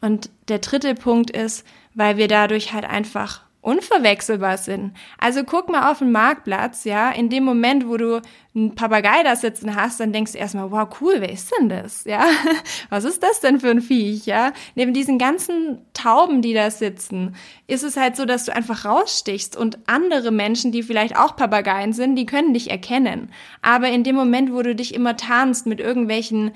Und 0.02 0.30
der 0.48 0.58
dritte 0.58 0.94
Punkt 0.94 1.30
ist, 1.30 1.64
weil 1.94 2.16
wir 2.16 2.26
dadurch 2.26 2.72
halt 2.72 2.84
einfach 2.84 3.42
unverwechselbar 3.62 4.56
sind. 4.56 4.94
Also 5.18 5.44
guck 5.44 5.68
mal 5.68 5.90
auf 5.90 5.98
den 5.98 6.12
Marktplatz, 6.12 6.84
ja, 6.84 7.10
in 7.10 7.28
dem 7.28 7.44
Moment, 7.44 7.86
wo 7.86 7.98
du 7.98 8.22
einen 8.54 8.74
Papagei 8.74 9.22
da 9.22 9.36
sitzen 9.36 9.76
hast, 9.76 10.00
dann 10.00 10.12
denkst 10.12 10.32
du 10.32 10.38
erstmal, 10.38 10.70
wow, 10.70 10.88
cool, 11.00 11.16
wer 11.18 11.30
ist 11.30 11.52
denn 11.58 11.68
das? 11.68 12.04
Ja, 12.04 12.24
was 12.88 13.04
ist 13.04 13.22
das 13.22 13.40
denn 13.40 13.60
für 13.60 13.70
ein 13.70 13.82
Viech? 13.82 14.24
Ja, 14.24 14.52
neben 14.74 14.94
diesen 14.94 15.18
ganzen 15.18 15.78
Tauben, 15.92 16.40
die 16.40 16.54
da 16.54 16.70
sitzen, 16.70 17.36
ist 17.66 17.84
es 17.84 17.96
halt 17.96 18.16
so, 18.16 18.24
dass 18.24 18.46
du 18.46 18.54
einfach 18.54 18.86
rausstichst 18.86 19.56
und 19.56 19.78
andere 19.86 20.30
Menschen, 20.30 20.72
die 20.72 20.82
vielleicht 20.82 21.16
auch 21.16 21.36
Papageien 21.36 21.92
sind, 21.92 22.16
die 22.16 22.26
können 22.26 22.54
dich 22.54 22.70
erkennen. 22.70 23.30
Aber 23.60 23.88
in 23.88 24.04
dem 24.04 24.16
Moment, 24.16 24.52
wo 24.52 24.62
du 24.62 24.74
dich 24.74 24.94
immer 24.94 25.16
tarnst 25.16 25.66
mit 25.66 25.80
irgendwelchen 25.80 26.52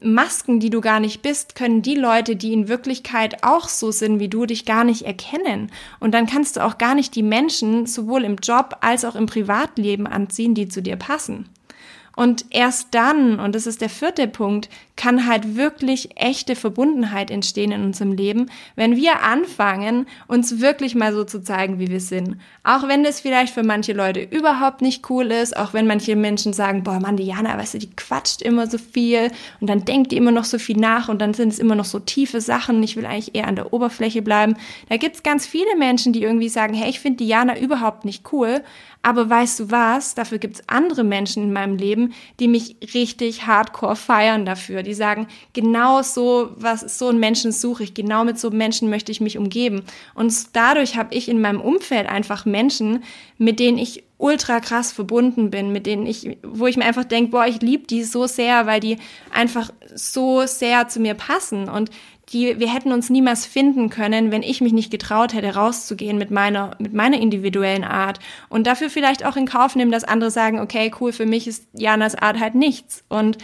Masken, 0.00 0.60
die 0.60 0.70
du 0.70 0.80
gar 0.80 1.00
nicht 1.00 1.22
bist, 1.22 1.54
können 1.54 1.82
die 1.82 1.94
Leute, 1.94 2.36
die 2.36 2.52
in 2.52 2.68
Wirklichkeit 2.68 3.42
auch 3.42 3.68
so 3.68 3.90
sind 3.90 4.20
wie 4.20 4.28
du, 4.28 4.44
dich 4.44 4.64
gar 4.64 4.84
nicht 4.84 5.02
erkennen. 5.02 5.72
Und 5.98 6.12
dann 6.12 6.26
kannst 6.26 6.56
du 6.56 6.64
auch 6.64 6.78
gar 6.78 6.94
nicht 6.94 7.14
die 7.14 7.22
Menschen 7.22 7.86
sowohl 7.86 8.24
im 8.24 8.36
Job 8.36 8.76
als 8.80 9.04
auch 9.04 9.14
im 9.14 9.26
Privatleben 9.26 10.06
anziehen, 10.06 10.54
die 10.54 10.68
zu 10.68 10.82
dir 10.82 10.96
passen. 10.96 11.48
Und 12.14 12.46
erst 12.50 12.88
dann, 12.94 13.38
und 13.38 13.54
das 13.54 13.66
ist 13.66 13.80
der 13.80 13.88
vierte 13.88 14.26
Punkt, 14.28 14.68
kann 14.98 15.26
halt 15.26 15.56
wirklich 15.56 16.10
echte 16.16 16.56
Verbundenheit 16.56 17.30
entstehen 17.30 17.70
in 17.70 17.84
unserem 17.84 18.12
Leben, 18.12 18.50
wenn 18.74 18.96
wir 18.96 19.22
anfangen, 19.22 20.06
uns 20.26 20.60
wirklich 20.60 20.96
mal 20.96 21.14
so 21.14 21.24
zu 21.24 21.40
zeigen, 21.40 21.78
wie 21.78 21.88
wir 21.88 22.00
sind. 22.00 22.36
Auch 22.64 22.88
wenn 22.88 23.04
das 23.04 23.20
vielleicht 23.20 23.54
für 23.54 23.62
manche 23.62 23.92
Leute 23.92 24.20
überhaupt 24.20 24.82
nicht 24.82 25.08
cool 25.08 25.30
ist, 25.30 25.56
auch 25.56 25.72
wenn 25.72 25.86
manche 25.86 26.16
Menschen 26.16 26.52
sagen, 26.52 26.82
boah, 26.82 26.98
Mann, 26.98 27.16
Diana, 27.16 27.56
weißt 27.56 27.74
du, 27.74 27.78
die 27.78 27.94
quatscht 27.94 28.42
immer 28.42 28.66
so 28.66 28.76
viel 28.76 29.30
und 29.60 29.70
dann 29.70 29.84
denkt 29.84 30.10
die 30.10 30.16
immer 30.16 30.32
noch 30.32 30.44
so 30.44 30.58
viel 30.58 30.76
nach 30.76 31.08
und 31.08 31.22
dann 31.22 31.32
sind 31.32 31.52
es 31.52 31.60
immer 31.60 31.76
noch 31.76 31.84
so 31.84 32.00
tiefe 32.00 32.40
Sachen, 32.40 32.82
ich 32.82 32.96
will 32.96 33.06
eigentlich 33.06 33.36
eher 33.36 33.46
an 33.46 33.56
der 33.56 33.72
Oberfläche 33.72 34.20
bleiben. 34.20 34.56
Da 34.88 34.96
gibt's 34.96 35.22
ganz 35.22 35.46
viele 35.46 35.76
Menschen, 35.78 36.12
die 36.12 36.22
irgendwie 36.22 36.48
sagen, 36.48 36.74
hey, 36.74 36.90
ich 36.90 36.98
finde 36.98 37.24
Diana 37.24 37.56
überhaupt 37.56 38.04
nicht 38.04 38.32
cool, 38.32 38.64
aber 39.02 39.30
weißt 39.30 39.60
du 39.60 39.70
was? 39.70 40.14
Dafür 40.14 40.38
gibt's 40.38 40.62
andere 40.66 41.04
Menschen 41.04 41.44
in 41.44 41.52
meinem 41.52 41.76
Leben, 41.76 42.14
die 42.40 42.48
mich 42.48 42.76
richtig 42.94 43.46
hardcore 43.46 43.96
feiern 43.96 44.44
dafür. 44.44 44.82
Die 44.88 44.94
sagen, 44.94 45.28
genau 45.52 46.02
so, 46.02 46.50
was 46.56 46.98
so 46.98 47.08
einen 47.08 47.20
Menschen 47.20 47.52
suche 47.52 47.84
ich, 47.84 47.94
genau 47.94 48.24
mit 48.24 48.38
so 48.38 48.50
Menschen 48.50 48.90
möchte 48.90 49.12
ich 49.12 49.20
mich 49.20 49.38
umgeben. 49.38 49.84
Und 50.14 50.56
dadurch 50.56 50.96
habe 50.96 51.14
ich 51.14 51.28
in 51.28 51.40
meinem 51.40 51.60
Umfeld 51.60 52.08
einfach 52.08 52.44
Menschen, 52.44 53.04
mit 53.36 53.60
denen 53.60 53.78
ich 53.78 54.04
ultra 54.18 54.58
krass 54.58 54.90
verbunden 54.90 55.50
bin, 55.50 55.72
mit 55.72 55.86
denen 55.86 56.06
ich, 56.06 56.38
wo 56.42 56.66
ich 56.66 56.76
mir 56.76 56.84
einfach 56.84 57.04
denke, 57.04 57.30
boah, 57.30 57.46
ich 57.46 57.62
liebe 57.62 57.86
die 57.86 58.02
so 58.02 58.26
sehr, 58.26 58.66
weil 58.66 58.80
die 58.80 58.98
einfach 59.32 59.70
so 59.94 60.44
sehr 60.46 60.88
zu 60.88 60.98
mir 60.98 61.14
passen 61.14 61.68
und 61.68 61.90
die, 62.32 62.58
wir 62.58 62.72
hätten 62.72 62.92
uns 62.92 63.08
niemals 63.08 63.46
finden 63.46 63.88
können, 63.88 64.30
wenn 64.30 64.42
ich 64.42 64.60
mich 64.60 64.72
nicht 64.72 64.90
getraut 64.90 65.32
hätte, 65.32 65.54
rauszugehen 65.54 66.18
mit 66.18 66.30
meiner, 66.30 66.76
mit 66.78 66.92
meiner 66.92 67.18
individuellen 67.18 67.84
Art. 67.84 68.18
Und 68.48 68.66
dafür 68.66 68.90
vielleicht 68.90 69.24
auch 69.24 69.36
in 69.36 69.46
Kauf 69.46 69.76
nehmen, 69.76 69.92
dass 69.92 70.04
andere 70.04 70.30
sagen, 70.30 70.60
okay, 70.60 70.92
cool, 71.00 71.12
für 71.12 71.26
mich 71.26 71.46
ist 71.46 71.66
Janas 71.72 72.14
Art 72.14 72.38
halt 72.38 72.54
nichts. 72.54 73.02
Und 73.08 73.38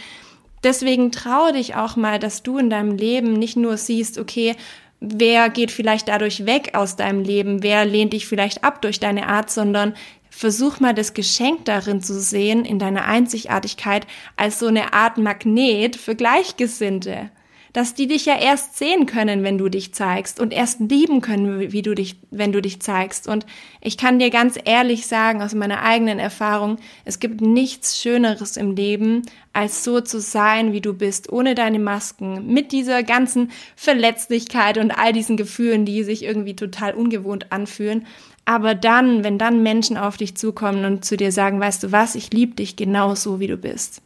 deswegen 0.63 1.11
traue 1.11 1.53
dich 1.53 1.75
auch 1.75 1.95
mal, 1.95 2.19
dass 2.19 2.43
du 2.43 2.57
in 2.57 2.69
deinem 2.69 2.95
Leben 2.95 3.33
nicht 3.33 3.57
nur 3.57 3.77
siehst, 3.77 4.17
okay, 4.17 4.55
wer 4.99 5.49
geht 5.49 5.71
vielleicht 5.71 6.07
dadurch 6.07 6.45
weg 6.45 6.71
aus 6.73 6.95
deinem 6.95 7.21
Leben, 7.21 7.63
wer 7.63 7.85
lehnt 7.85 8.13
dich 8.13 8.27
vielleicht 8.27 8.63
ab 8.63 8.81
durch 8.81 8.99
deine 8.99 9.27
Art, 9.27 9.49
sondern 9.49 9.93
versuch 10.29 10.79
mal 10.79 10.93
das 10.93 11.13
Geschenk 11.13 11.65
darin 11.65 12.01
zu 12.01 12.19
sehen, 12.19 12.65
in 12.65 12.79
deiner 12.79 13.05
Einzigartigkeit, 13.05 14.05
als 14.35 14.59
so 14.59 14.67
eine 14.67 14.93
Art 14.93 15.17
Magnet 15.17 15.95
für 15.95 16.15
Gleichgesinnte 16.15 17.29
dass 17.75 17.93
die 17.93 18.07
dich 18.07 18.25
ja 18.25 18.39
erst 18.39 18.77
sehen 18.77 19.05
können, 19.05 19.43
wenn 19.43 19.57
du 19.57 19.67
dich 19.67 19.93
zeigst 19.93 20.39
und 20.39 20.53
erst 20.53 20.79
lieben 20.79 21.19
können, 21.19 21.73
wie 21.73 21.81
du 21.81 21.93
dich, 21.93 22.15
wenn 22.31 22.53
du 22.53 22.61
dich 22.61 22.79
zeigst. 22.79 23.27
Und 23.27 23.45
ich 23.81 23.97
kann 23.97 24.17
dir 24.17 24.29
ganz 24.29 24.57
ehrlich 24.63 25.07
sagen, 25.07 25.41
aus 25.41 25.53
meiner 25.53 25.81
eigenen 25.81 26.17
Erfahrung, 26.17 26.77
es 27.03 27.19
gibt 27.19 27.41
nichts 27.41 27.99
Schöneres 27.99 28.55
im 28.55 28.77
Leben, 28.77 29.23
als 29.51 29.83
so 29.83 29.99
zu 29.99 30.21
sein, 30.21 30.71
wie 30.71 30.79
du 30.79 30.93
bist, 30.93 31.29
ohne 31.29 31.53
deine 31.53 31.79
Masken, 31.79 32.47
mit 32.47 32.71
dieser 32.71 33.03
ganzen 33.03 33.51
Verletzlichkeit 33.75 34.77
und 34.77 34.91
all 34.91 35.11
diesen 35.11 35.35
Gefühlen, 35.35 35.83
die 35.83 36.03
sich 36.03 36.23
irgendwie 36.23 36.55
total 36.55 36.93
ungewohnt 36.93 37.51
anfühlen. 37.51 38.07
Aber 38.45 38.73
dann, 38.73 39.25
wenn 39.25 39.37
dann 39.37 39.63
Menschen 39.63 39.97
auf 39.97 40.15
dich 40.15 40.37
zukommen 40.37 40.85
und 40.85 41.03
zu 41.03 41.17
dir 41.17 41.33
sagen, 41.33 41.59
weißt 41.59 41.83
du 41.83 41.91
was, 41.91 42.15
ich 42.15 42.31
liebe 42.31 42.55
dich 42.55 42.77
genauso, 42.77 43.41
wie 43.41 43.47
du 43.47 43.57
bist. 43.57 44.01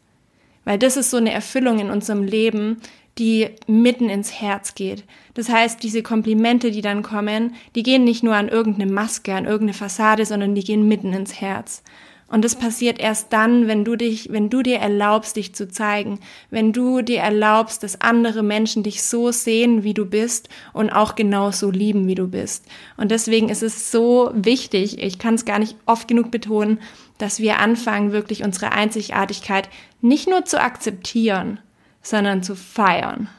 Weil 0.65 0.77
das 0.77 0.97
ist 0.97 1.09
so 1.09 1.17
eine 1.17 1.31
Erfüllung 1.31 1.79
in 1.79 1.89
unserem 1.89 2.23
Leben, 2.23 2.77
die 3.19 3.49
mitten 3.67 4.09
ins 4.09 4.41
Herz 4.41 4.73
geht. 4.73 5.03
Das 5.33 5.49
heißt, 5.49 5.83
diese 5.83 6.01
Komplimente, 6.01 6.71
die 6.71 6.81
dann 6.81 7.03
kommen, 7.03 7.55
die 7.75 7.83
gehen 7.83 8.03
nicht 8.03 8.23
nur 8.23 8.35
an 8.35 8.47
irgendeine 8.47 8.91
Maske, 8.91 9.35
an 9.35 9.45
irgendeine 9.45 9.73
Fassade, 9.73 10.25
sondern 10.25 10.55
die 10.55 10.63
gehen 10.63 10.88
mitten 10.88 11.13
ins 11.13 11.39
Herz. 11.39 11.83
Und 12.31 12.45
das 12.45 12.55
passiert 12.55 12.99
erst 12.99 13.33
dann, 13.33 13.67
wenn 13.67 13.83
du 13.83 13.95
dich, 13.95 14.31
wenn 14.31 14.51
du 14.51 14.61
dir 14.61 14.77
erlaubst, 14.77 15.35
dich 15.35 15.55
zu 15.55 15.67
zeigen, 15.67 16.19
wenn 16.51 16.73
du 16.73 17.01
dir 17.01 17.21
erlaubst, 17.21 17.81
dass 17.81 18.01
andere 18.01 18.43
Menschen 18.43 18.83
dich 18.83 19.01
so 19.01 19.31
sehen, 19.31 19.83
wie 19.83 19.95
du 19.95 20.05
bist 20.05 20.47
und 20.71 20.91
auch 20.91 21.15
genauso 21.15 21.71
lieben, 21.71 22.07
wie 22.07 22.15
du 22.15 22.27
bist. 22.27 22.65
Und 22.97 23.09
deswegen 23.09 23.49
ist 23.49 23.63
es 23.63 23.91
so 23.91 24.31
wichtig, 24.35 25.01
ich 25.01 25.17
kann 25.17 25.33
es 25.33 25.45
gar 25.45 25.57
nicht 25.57 25.75
oft 25.88 26.07
genug 26.07 26.29
betonen, 26.29 26.79
dass 27.17 27.39
wir 27.39 27.57
anfangen, 27.57 28.11
wirklich 28.11 28.43
unsere 28.43 28.71
Einzigartigkeit 28.73 29.67
nicht 30.01 30.29
nur 30.29 30.45
zu 30.45 30.61
akzeptieren, 30.61 31.59
sondern 32.01 32.44
zu 32.44 32.56
feiern. 32.56 33.29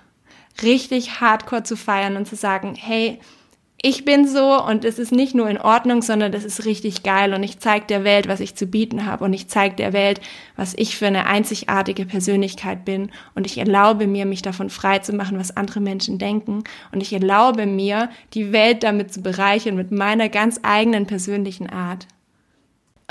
Richtig 0.63 1.21
hardcore 1.21 1.63
zu 1.63 1.77
feiern 1.77 2.17
und 2.17 2.27
zu 2.27 2.37
sagen, 2.37 2.75
hey, 2.75 3.19
ich 3.83 4.05
bin 4.05 4.29
so 4.29 4.63
und 4.63 4.85
es 4.85 4.99
ist 4.99 5.11
nicht 5.11 5.35
nur 5.35 5.49
in 5.49 5.59
Ordnung, 5.59 6.03
sondern 6.03 6.33
das 6.33 6.45
ist 6.45 6.67
richtig 6.67 7.03
geil 7.03 7.33
und 7.33 7.43
ich 7.43 7.61
zeige 7.61 7.87
der 7.87 8.05
Welt, 8.05 8.29
was 8.29 8.41
ich 8.41 8.55
zu 8.55 8.67
bieten 8.67 9.07
habe 9.07 9.25
und 9.25 9.33
ich 9.33 9.49
zeige 9.49 9.75
der 9.75 9.95
Welt, 9.95 10.21
was 10.55 10.75
ich 10.77 10.99
für 10.99 11.07
eine 11.07 11.27
einzigartige 11.27 12.05
Persönlichkeit 12.05 12.85
bin 12.85 13.11
und 13.35 13.47
ich 13.47 13.57
erlaube 13.57 14.07
mir, 14.07 14.27
mich 14.27 14.43
davon 14.43 14.69
frei 14.69 14.99
zu 14.99 15.15
machen, 15.15 15.39
was 15.39 15.57
andere 15.57 15.81
Menschen 15.81 16.19
denken 16.19 16.63
und 16.93 17.01
ich 17.01 17.13
erlaube 17.13 17.65
mir, 17.65 18.11
die 18.35 18.53
Welt 18.53 18.83
damit 18.83 19.15
zu 19.15 19.23
bereichern 19.23 19.77
mit 19.77 19.93
meiner 19.93 20.29
ganz 20.29 20.61
eigenen 20.63 21.07
persönlichen 21.07 21.71
Art. 21.71 22.07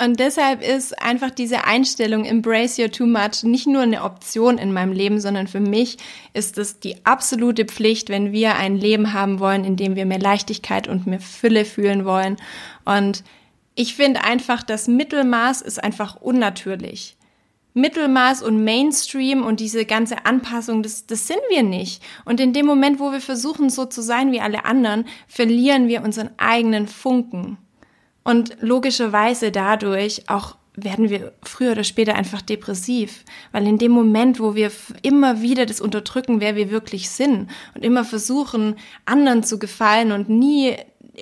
Und 0.04 0.20
deshalb 0.20 0.62
ist 0.62 1.02
einfach 1.02 1.30
diese 1.30 1.66
Einstellung 1.66 2.24
Embrace 2.24 2.80
Your 2.80 2.92
Too 2.92 3.06
Much 3.06 3.44
nicht 3.44 3.68
nur 3.68 3.82
eine 3.82 4.04
Option 4.04 4.58
in 4.58 4.72
meinem 4.72 4.94
Leben, 4.94 5.20
sondern 5.20 5.48
für 5.48 5.60
mich 5.60 5.98
ist 6.34 6.58
es 6.58 6.80
die 6.80 7.06
absolute 7.06 7.66
Pflicht, 7.66 8.10
wenn 8.10 8.32
wir 8.32 8.56
ein 8.56 8.78
Leben 8.78 9.14
haben 9.14 9.40
wollen, 9.40 9.66
in 9.66 9.76
dem 9.76 9.96
wir 9.96 10.06
mehr 10.06 10.20
Leichtigkeit 10.20 10.88
und 10.88 11.06
mehr 11.06 11.20
Fülle 11.20 11.66
fühlen 11.66 12.06
wollen. 12.06 12.38
Und 12.86 13.24
ich 13.76 13.96
finde 13.96 14.24
einfach, 14.24 14.64
das 14.64 14.88
Mittelmaß 14.88 15.62
ist 15.62 15.84
einfach 15.84 16.16
unnatürlich. 16.22 17.18
Mittelmaß 17.74 18.42
und 18.42 18.64
Mainstream 18.64 19.44
und 19.44 19.60
diese 19.60 19.86
ganze 19.86 20.26
Anpassung, 20.26 20.82
das, 20.82 21.08
das 21.08 21.28
sind 21.28 21.40
wir 21.50 21.64
nicht. 21.64 22.02
Und 22.26 22.40
in 22.40 22.54
dem 22.54 22.66
Moment, 22.66 23.00
wo 23.00 23.12
wir 23.12 23.22
versuchen, 23.22 23.70
so 23.70 23.86
zu 23.86 24.02
sein 24.02 24.32
wie 24.32 24.42
alle 24.42 24.66
anderen, 24.66 25.06
verlieren 25.28 25.88
wir 25.88 26.04
unseren 26.04 26.30
eigenen 26.38 26.88
Funken. 26.88 27.58
Und 28.24 28.58
logischerweise 28.62 29.52
dadurch 29.52 30.30
auch 30.30 30.56
werden 30.76 31.10
wir 31.10 31.34
früher 31.44 31.72
oder 31.72 31.84
später 31.84 32.16
einfach 32.16 32.42
depressiv, 32.42 33.26
weil 33.52 33.68
in 33.68 33.78
dem 33.78 33.92
Moment, 33.92 34.40
wo 34.40 34.56
wir 34.56 34.72
immer 35.02 35.42
wieder 35.42 35.66
das 35.66 35.82
unterdrücken, 35.82 36.40
wer 36.40 36.56
wir 36.56 36.72
wirklich 36.72 37.10
sind 37.10 37.50
und 37.76 37.84
immer 37.84 38.06
versuchen, 38.06 38.76
anderen 39.06 39.44
zu 39.44 39.60
gefallen 39.60 40.12
und 40.12 40.30
nie 40.30 40.76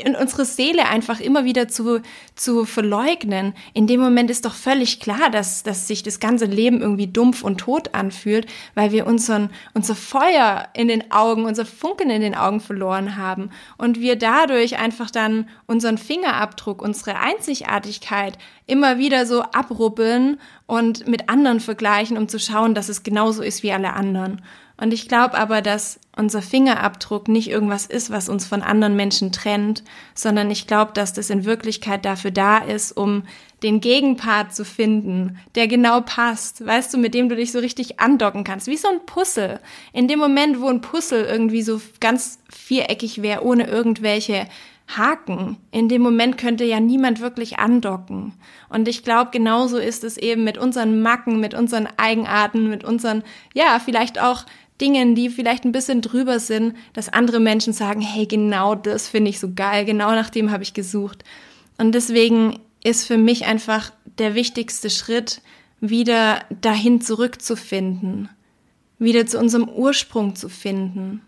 in 0.03 0.15
unsere 0.15 0.45
Seele 0.45 0.87
einfach 0.87 1.19
immer 1.19 1.45
wieder 1.45 1.67
zu, 1.67 2.01
zu 2.35 2.65
verleugnen, 2.65 3.53
in 3.73 3.87
dem 3.87 3.99
Moment 3.99 4.29
ist 4.29 4.45
doch 4.45 4.53
völlig 4.53 4.99
klar, 4.99 5.29
dass, 5.31 5.63
dass 5.63 5.87
sich 5.87 6.03
das 6.03 6.19
ganze 6.19 6.45
Leben 6.45 6.81
irgendwie 6.81 7.07
dumpf 7.07 7.43
und 7.43 7.57
tot 7.57 7.93
anfühlt, 7.93 8.47
weil 8.75 8.91
wir 8.91 9.07
unseren, 9.07 9.49
unser 9.73 9.95
Feuer 9.95 10.67
in 10.73 10.87
den 10.87 11.11
Augen, 11.11 11.45
unser 11.45 11.65
Funken 11.65 12.09
in 12.09 12.21
den 12.21 12.35
Augen 12.35 12.59
verloren 12.59 13.17
haben 13.17 13.49
und 13.77 13.99
wir 13.99 14.15
dadurch 14.15 14.77
einfach 14.77 15.11
dann 15.11 15.49
unseren 15.65 15.97
Fingerabdruck, 15.97 16.81
unsere 16.81 17.19
Einzigartigkeit 17.19 18.37
immer 18.65 18.97
wieder 18.97 19.25
so 19.25 19.41
abrubbeln 19.41 20.39
und 20.65 21.07
mit 21.07 21.29
anderen 21.29 21.59
vergleichen, 21.59 22.17
um 22.17 22.27
zu 22.27 22.39
schauen, 22.39 22.73
dass 22.75 22.89
es 22.89 23.03
genauso 23.03 23.41
ist 23.41 23.63
wie 23.63 23.71
alle 23.71 23.93
anderen. 23.93 24.41
Und 24.79 24.93
ich 24.93 25.07
glaube 25.07 25.37
aber, 25.37 25.61
dass 25.61 25.99
unser 26.15 26.41
Fingerabdruck 26.41 27.27
nicht 27.27 27.49
irgendwas 27.49 27.87
ist, 27.87 28.11
was 28.11 28.29
uns 28.29 28.45
von 28.45 28.61
anderen 28.61 28.95
Menschen 28.95 29.31
trennt, 29.31 29.83
sondern 30.13 30.51
ich 30.51 30.67
glaube, 30.67 30.91
dass 30.93 31.13
das 31.13 31.29
in 31.29 31.45
Wirklichkeit 31.45 32.05
dafür 32.05 32.31
da 32.31 32.59
ist, 32.59 32.91
um 32.91 33.23
den 33.63 33.81
Gegenpart 33.81 34.53
zu 34.53 34.63
finden, 34.63 35.39
der 35.55 35.67
genau 35.67 36.01
passt, 36.01 36.63
weißt 36.63 36.93
du, 36.93 36.99
mit 36.99 37.15
dem 37.15 37.27
du 37.27 37.35
dich 37.35 37.51
so 37.51 37.59
richtig 37.59 37.99
andocken 37.99 38.43
kannst, 38.43 38.67
wie 38.67 38.77
so 38.77 38.87
ein 38.87 39.03
Puzzle. 39.07 39.59
In 39.93 40.07
dem 40.07 40.19
Moment, 40.19 40.61
wo 40.61 40.67
ein 40.67 40.81
Puzzle 40.81 41.25
irgendwie 41.25 41.63
so 41.63 41.81
ganz 41.99 42.39
viereckig 42.49 43.23
wäre, 43.23 43.43
ohne 43.43 43.65
irgendwelche 43.67 44.47
Haken. 44.87 45.57
In 45.71 45.89
dem 45.89 46.01
Moment 46.01 46.37
könnte 46.37 46.63
ja 46.63 46.79
niemand 46.79 47.19
wirklich 47.19 47.59
andocken. 47.59 48.33
Und 48.69 48.87
ich 48.87 49.03
glaube, 49.03 49.31
genauso 49.31 49.77
ist 49.77 50.03
es 50.03 50.17
eben 50.17 50.43
mit 50.43 50.57
unseren 50.57 51.01
Macken, 51.01 51.39
mit 51.39 51.53
unseren 51.53 51.89
Eigenarten, 51.97 52.69
mit 52.69 52.83
unseren, 52.83 53.23
ja, 53.53 53.79
vielleicht 53.83 54.21
auch 54.21 54.45
Dingen, 54.81 55.15
die 55.15 55.29
vielleicht 55.29 55.65
ein 55.65 55.71
bisschen 55.71 56.01
drüber 56.01 56.39
sind, 56.39 56.75
dass 56.93 57.09
andere 57.09 57.39
Menschen 57.39 57.73
sagen, 57.73 58.01
hey, 58.01 58.25
genau 58.25 58.75
das 58.75 59.07
finde 59.07 59.29
ich 59.29 59.39
so 59.39 59.53
geil, 59.53 59.85
genau 59.85 60.11
nach 60.11 60.29
dem 60.29 60.51
habe 60.51 60.63
ich 60.63 60.73
gesucht. 60.73 61.23
Und 61.77 61.93
deswegen 61.93 62.59
ist 62.83 63.05
für 63.05 63.17
mich 63.17 63.45
einfach 63.45 63.91
der 64.17 64.35
wichtigste 64.35 64.89
Schritt, 64.89 65.41
wieder 65.79 66.43
dahin 66.61 67.01
zurückzufinden, 67.01 68.29
wieder 68.99 69.25
zu 69.27 69.37
unserem 69.37 69.69
Ursprung 69.69 70.35
zu 70.35 70.49
finden, 70.49 71.21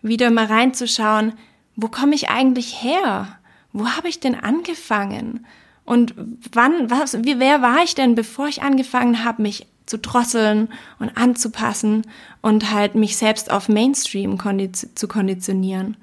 wieder 0.00 0.30
mal 0.30 0.46
reinzuschauen, 0.46 1.34
wo 1.76 1.88
komme 1.88 2.14
ich 2.14 2.30
eigentlich 2.30 2.82
her? 2.82 3.38
Wo 3.72 3.88
habe 3.88 4.08
ich 4.08 4.20
denn 4.20 4.34
angefangen? 4.34 5.44
Und 5.84 6.14
wann, 6.52 6.90
was, 6.90 7.24
wie, 7.24 7.38
wer 7.38 7.60
war 7.60 7.82
ich 7.82 7.94
denn, 7.94 8.14
bevor 8.14 8.46
ich 8.48 8.62
angefangen 8.62 9.24
habe, 9.24 9.42
mich 9.42 9.66
zu 9.86 9.98
drosseln 9.98 10.72
und 10.98 11.16
anzupassen 11.16 12.02
und 12.40 12.72
halt 12.72 12.94
mich 12.94 13.16
selbst 13.16 13.50
auf 13.50 13.68
Mainstream 13.68 14.38
kondiz 14.38 14.88
zu 14.94 15.08
konditionieren. 15.08 15.96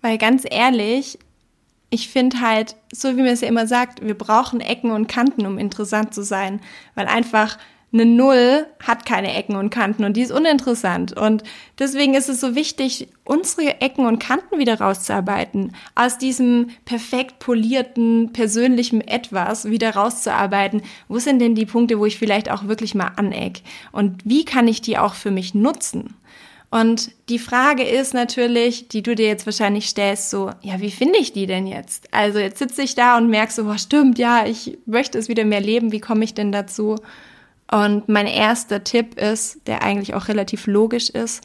Weil 0.00 0.18
ganz 0.18 0.44
ehrlich, 0.48 1.18
ich 1.90 2.08
finde 2.08 2.40
halt, 2.40 2.76
so 2.92 3.10
wie 3.16 3.22
man 3.22 3.26
es 3.26 3.40
ja 3.40 3.48
immer 3.48 3.66
sagt, 3.66 4.04
wir 4.04 4.16
brauchen 4.16 4.60
Ecken 4.60 4.90
und 4.90 5.08
Kanten, 5.08 5.46
um 5.46 5.58
interessant 5.58 6.14
zu 6.14 6.22
sein, 6.22 6.60
weil 6.94 7.06
einfach 7.06 7.58
eine 7.94 8.06
Null 8.06 8.66
hat 8.82 9.06
keine 9.06 9.34
Ecken 9.34 9.54
und 9.54 9.70
Kanten 9.70 10.04
und 10.04 10.16
die 10.16 10.22
ist 10.22 10.32
uninteressant. 10.32 11.16
Und 11.16 11.44
deswegen 11.78 12.14
ist 12.14 12.28
es 12.28 12.40
so 12.40 12.56
wichtig, 12.56 13.08
unsere 13.24 13.80
Ecken 13.80 14.04
und 14.04 14.18
Kanten 14.18 14.58
wieder 14.58 14.80
rauszuarbeiten, 14.80 15.72
aus 15.94 16.18
diesem 16.18 16.70
perfekt 16.84 17.38
polierten, 17.38 18.32
persönlichen 18.32 19.00
Etwas 19.00 19.70
wieder 19.70 19.94
rauszuarbeiten. 19.94 20.82
Wo 21.06 21.20
sind 21.20 21.38
denn 21.38 21.54
die 21.54 21.66
Punkte, 21.66 22.00
wo 22.00 22.04
ich 22.04 22.18
vielleicht 22.18 22.50
auch 22.50 22.66
wirklich 22.66 22.96
mal 22.96 23.12
aneck? 23.16 23.62
Und 23.92 24.22
wie 24.24 24.44
kann 24.44 24.66
ich 24.66 24.82
die 24.82 24.98
auch 24.98 25.14
für 25.14 25.30
mich 25.30 25.54
nutzen? 25.54 26.14
Und 26.70 27.12
die 27.28 27.38
Frage 27.38 27.84
ist 27.84 28.14
natürlich, 28.14 28.88
die 28.88 29.02
du 29.02 29.14
dir 29.14 29.28
jetzt 29.28 29.46
wahrscheinlich 29.46 29.88
stellst, 29.88 30.30
so, 30.30 30.50
ja, 30.60 30.80
wie 30.80 30.90
finde 30.90 31.20
ich 31.20 31.32
die 31.32 31.46
denn 31.46 31.68
jetzt? 31.68 32.12
Also 32.12 32.40
jetzt 32.40 32.58
sitze 32.58 32.82
ich 32.82 32.96
da 32.96 33.16
und 33.16 33.30
merke 33.30 33.52
so, 33.52 33.62
oh, 33.62 33.78
stimmt, 33.78 34.18
ja, 34.18 34.44
ich 34.44 34.76
möchte 34.84 35.16
es 35.16 35.28
wieder 35.28 35.44
mehr 35.44 35.60
leben, 35.60 35.92
wie 35.92 36.00
komme 36.00 36.24
ich 36.24 36.34
denn 36.34 36.50
dazu? 36.50 36.96
Und 37.70 38.08
mein 38.08 38.26
erster 38.26 38.84
Tipp 38.84 39.18
ist, 39.18 39.66
der 39.66 39.82
eigentlich 39.82 40.14
auch 40.14 40.28
relativ 40.28 40.66
logisch 40.66 41.10
ist, 41.10 41.42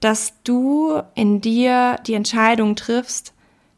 dass 0.00 0.34
du 0.44 1.00
in 1.14 1.40
dir 1.40 1.98
die 2.06 2.14
Entscheidung 2.14 2.76
triffst, 2.76 3.32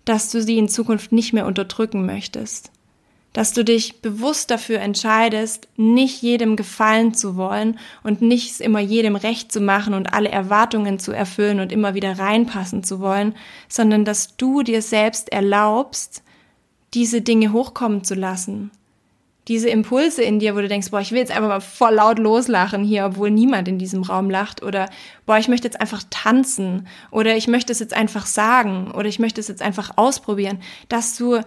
dass 0.04 0.30
du 0.30 0.42
sie 0.42 0.58
in 0.58 0.68
Zukunft 0.68 1.12
nicht 1.12 1.32
mehr 1.32 1.46
unterdrücken 1.46 2.06
möchtest. 2.06 2.72
Dass 3.32 3.52
du 3.52 3.62
dich 3.62 4.00
bewusst 4.00 4.50
dafür 4.50 4.80
entscheidest, 4.80 5.68
nicht 5.76 6.22
jedem 6.22 6.56
gefallen 6.56 7.14
zu 7.14 7.36
wollen 7.36 7.78
und 8.02 8.22
nicht 8.22 8.60
immer 8.60 8.80
jedem 8.80 9.16
recht 9.16 9.52
zu 9.52 9.60
machen 9.60 9.94
und 9.94 10.12
alle 10.12 10.30
Erwartungen 10.30 10.98
zu 10.98 11.12
erfüllen 11.12 11.60
und 11.60 11.70
immer 11.70 11.94
wieder 11.94 12.18
reinpassen 12.18 12.82
zu 12.82 13.00
wollen, 13.00 13.34
sondern 13.68 14.04
dass 14.04 14.36
du 14.36 14.62
dir 14.62 14.82
selbst 14.82 15.30
erlaubst, 15.30 16.22
diese 16.94 17.20
Dinge 17.20 17.52
hochkommen 17.52 18.02
zu 18.02 18.14
lassen, 18.14 18.70
diese 19.48 19.70
Impulse 19.70 20.22
in 20.22 20.38
dir, 20.38 20.54
wo 20.54 20.60
du 20.60 20.68
denkst, 20.68 20.90
boah, 20.90 21.00
ich 21.00 21.10
will 21.10 21.18
jetzt 21.18 21.32
einfach 21.32 21.48
mal 21.48 21.60
voll 21.60 21.94
laut 21.94 22.18
loslachen 22.18 22.84
hier, 22.84 23.06
obwohl 23.06 23.30
niemand 23.30 23.66
in 23.66 23.78
diesem 23.78 24.02
Raum 24.02 24.28
lacht. 24.28 24.62
Oder 24.62 24.90
boah, 25.24 25.38
ich 25.38 25.48
möchte 25.48 25.66
jetzt 25.66 25.80
einfach 25.80 26.02
tanzen. 26.10 26.86
Oder 27.10 27.34
ich 27.36 27.48
möchte 27.48 27.72
es 27.72 27.78
jetzt 27.78 27.94
einfach 27.94 28.26
sagen. 28.26 28.90
Oder 28.90 29.08
ich 29.08 29.18
möchte 29.18 29.40
es 29.40 29.48
jetzt 29.48 29.62
einfach 29.62 29.92
ausprobieren, 29.96 30.60
dass 30.88 31.16
du 31.16 31.40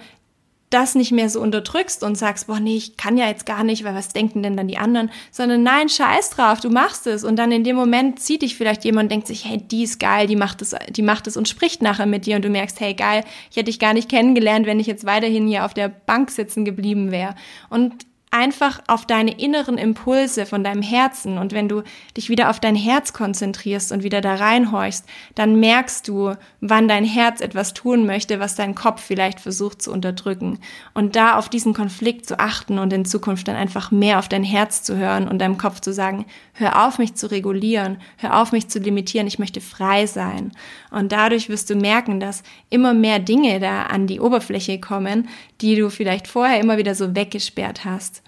das 0.72 0.96
nicht 0.96 1.12
mehr 1.12 1.30
so 1.30 1.40
unterdrückst 1.42 2.04
und 2.04 2.18
sagst, 2.18 2.48
boah, 2.48 2.60
nee, 2.60 2.78
ich 2.78 2.98
kann 2.98 3.18
ja 3.18 3.28
jetzt 3.28 3.46
gar 3.46 3.64
nicht, 3.64 3.84
weil 3.84 3.94
was 3.94 4.10
denken 4.10 4.42
denn 4.42 4.58
dann 4.58 4.68
die 4.68 4.78
anderen, 4.78 5.12
sondern 5.32 5.64
nein, 5.64 5.90
scheiß 5.90 6.32
drauf, 6.32 6.60
du 6.60 6.70
machst 6.70 7.06
es 7.08 7.24
und 7.24 7.38
dann 7.38 7.52
in 7.52 7.64
dem 7.64 7.76
Moment 7.76 8.20
zieht 8.20 8.42
dich 8.42 8.56
vielleicht 8.56 8.84
jemand 8.84 9.06
und 9.06 9.12
denkt 9.12 9.28
sich, 9.28 9.46
hey, 9.46 9.58
die 9.58 9.84
ist 9.84 10.00
geil, 10.00 10.28
die 10.28 10.36
macht 10.36 10.62
es, 10.62 10.76
die 10.90 11.02
macht 11.02 11.28
es 11.28 11.38
und 11.38 11.48
spricht 11.48 11.82
nachher 11.82 12.06
mit 12.06 12.26
dir 12.26 12.38
und 12.38 12.46
du 12.46 12.50
merkst, 12.50 12.80
hey, 12.80 12.94
geil, 12.94 13.24
ich 13.50 13.58
hätte 13.58 13.66
dich 13.66 13.80
gar 13.80 13.94
nicht 13.94 14.10
kennengelernt, 14.10 14.66
wenn 14.66 14.80
ich 14.80 14.88
jetzt 14.88 15.06
weiterhin 15.06 15.48
hier 15.48 15.66
auf 15.66 15.74
der 15.74 15.90
Bank 15.90 16.32
sitzen 16.32 16.66
geblieben 16.66 17.12
wäre. 17.12 17.36
Und 17.70 18.06
einfach 18.32 18.82
auf 18.88 19.06
deine 19.06 19.38
inneren 19.40 19.78
Impulse 19.78 20.46
von 20.46 20.64
deinem 20.64 20.82
Herzen 20.82 21.38
und 21.38 21.52
wenn 21.52 21.68
du 21.68 21.84
dich 22.16 22.30
wieder 22.30 22.50
auf 22.50 22.62
dein 22.62 22.76
Herz 22.76 23.12
konzentrierst 23.12 23.92
und 23.92 24.04
wieder 24.04 24.22
da 24.22 24.36
reinhorchst, 24.36 25.06
dann 25.36 25.60
merkst 25.60 26.08
du, 26.08 26.34
wann 26.62 26.88
dein 26.88 27.04
Herz 27.04 27.42
etwas 27.42 27.74
tun 27.74 28.06
möchte, 28.06 28.40
was 28.40 28.56
dein 28.56 28.74
Kopf 28.74 29.02
vielleicht 29.02 29.42
versucht 29.42 29.82
zu 29.82 29.92
unterdrücken. 29.92 30.60
Und 30.94 31.18
da 31.18 31.38
auf 31.38 31.50
diesen 31.50 31.74
Konflikt 31.74 32.26
zu 32.26 32.40
achten 32.40 32.80
und 32.80 32.94
in 32.94 33.04
Zukunft 33.04 33.50
dann 33.50 33.58
einfach 33.58 33.92
mehr 33.92 34.18
auf 34.18 34.30
dein 34.30 34.46
Herz 34.46 34.82
zu 34.82 34.96
hören 34.96 35.28
und 35.28 35.40
deinem 35.40 35.58
Kopf 35.58 35.82
zu 35.82 35.92
sagen, 35.92 36.26
hör 36.54 36.88
auf 36.88 37.00
mich 37.00 37.16
zu 37.16 37.30
regulieren, 37.30 37.98
hör 38.16 38.42
auf 38.42 38.54
mich 38.54 38.70
zu 38.70 38.80
limitieren, 38.80 39.28
ich 39.28 39.40
möchte 39.40 39.60
frei 39.60 40.06
sein. 40.06 40.54
Und 40.90 41.12
dadurch 41.12 41.50
wirst 41.50 41.70
du 41.70 41.76
merken, 41.76 42.22
dass 42.22 42.44
immer 42.70 42.94
mehr 42.94 43.20
Dinge 43.20 43.60
da 43.60 43.84
an 43.84 44.08
die 44.08 44.22
Oberfläche 44.22 44.80
kommen, 44.80 45.28
die 45.60 45.76
du 45.76 45.90
vielleicht 45.90 46.30
vorher 46.30 46.62
immer 46.62 46.78
wieder 46.78 46.96
so 46.96 47.14
weggesperrt 47.14 47.84
hast. 47.84 48.21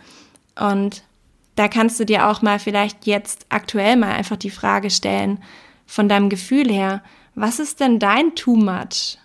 Und 0.59 1.03
da 1.55 1.67
kannst 1.67 1.99
du 1.99 2.05
dir 2.05 2.27
auch 2.27 2.41
mal 2.41 2.59
vielleicht 2.59 3.05
jetzt 3.05 3.45
aktuell 3.49 3.95
mal 3.95 4.11
einfach 4.11 4.37
die 4.37 4.49
Frage 4.49 4.89
stellen, 4.89 5.39
von 5.85 6.09
deinem 6.09 6.29
Gefühl 6.29 6.71
her, 6.71 7.03
was 7.35 7.59
ist 7.59 7.79
denn 7.79 7.99
dein 7.99 8.35
Too 8.35 8.55
Much? 8.55 9.17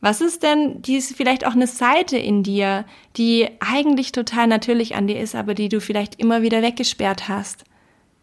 Was 0.00 0.20
ist 0.20 0.42
denn, 0.42 0.82
die 0.82 0.96
ist 0.96 1.16
vielleicht 1.16 1.46
auch 1.46 1.52
eine 1.52 1.66
Seite 1.66 2.18
in 2.18 2.42
dir, 2.42 2.84
die 3.16 3.48
eigentlich 3.60 4.10
total 4.10 4.48
natürlich 4.48 4.96
an 4.96 5.06
dir 5.06 5.20
ist, 5.20 5.34
aber 5.34 5.54
die 5.54 5.68
du 5.68 5.80
vielleicht 5.80 6.16
immer 6.18 6.42
wieder 6.42 6.60
weggesperrt 6.60 7.28
hast? 7.28 7.64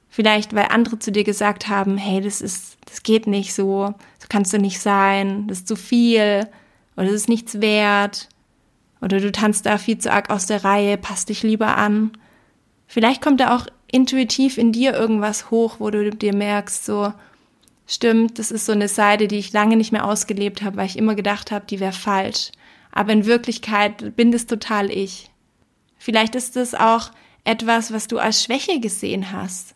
Vielleicht, 0.09 0.53
weil 0.53 0.67
andere 0.71 0.99
zu 0.99 1.11
dir 1.11 1.23
gesagt 1.23 1.67
haben, 1.67 1.97
hey, 1.97 2.19
das 2.19 2.41
ist, 2.41 2.77
das 2.85 3.03
geht 3.03 3.27
nicht 3.27 3.53
so, 3.53 3.93
so 4.17 4.27
kannst 4.27 4.51
du 4.51 4.57
nicht 4.57 4.79
sein, 4.79 5.47
das 5.47 5.59
ist 5.59 5.67
zu 5.67 5.75
viel 5.75 6.49
oder 6.97 7.05
das 7.05 7.15
ist 7.15 7.29
nichts 7.29 7.61
wert 7.61 8.27
oder 9.01 9.19
du 9.19 9.31
tanzt 9.31 9.65
da 9.65 9.77
viel 9.77 9.99
zu 9.99 10.11
arg 10.11 10.29
aus 10.29 10.47
der 10.47 10.63
Reihe, 10.63 10.97
passt 10.97 11.29
dich 11.29 11.43
lieber 11.43 11.77
an. 11.77 12.11
Vielleicht 12.91 13.21
kommt 13.21 13.39
da 13.39 13.55
auch 13.55 13.67
intuitiv 13.85 14.57
in 14.57 14.71
dir 14.71 14.95
irgendwas 14.95 15.51
hoch, 15.51 15.75
wo 15.77 15.91
du 15.91 16.09
dir 16.09 16.35
merkst, 16.35 16.85
so, 16.85 17.13
stimmt, 17.85 18.39
das 18.39 18.49
ist 18.49 18.65
so 18.65 18.71
eine 18.71 18.87
Seite, 18.87 19.27
die 19.27 19.37
ich 19.37 19.53
lange 19.53 19.77
nicht 19.77 19.91
mehr 19.91 20.05
ausgelebt 20.05 20.63
habe, 20.63 20.77
weil 20.77 20.87
ich 20.87 20.97
immer 20.97 21.13
gedacht 21.13 21.51
habe, 21.51 21.67
die 21.67 21.79
wäre 21.79 21.93
falsch. 21.93 22.49
Aber 22.91 23.13
in 23.13 23.27
Wirklichkeit 23.27 24.15
bin 24.15 24.31
das 24.31 24.47
total 24.47 24.89
ich. 24.89 25.29
Vielleicht 25.99 26.33
ist 26.33 26.57
es 26.57 26.73
auch 26.73 27.11
etwas, 27.43 27.93
was 27.93 28.07
du 28.07 28.17
als 28.17 28.43
Schwäche 28.43 28.79
gesehen 28.79 29.31
hast. 29.31 29.75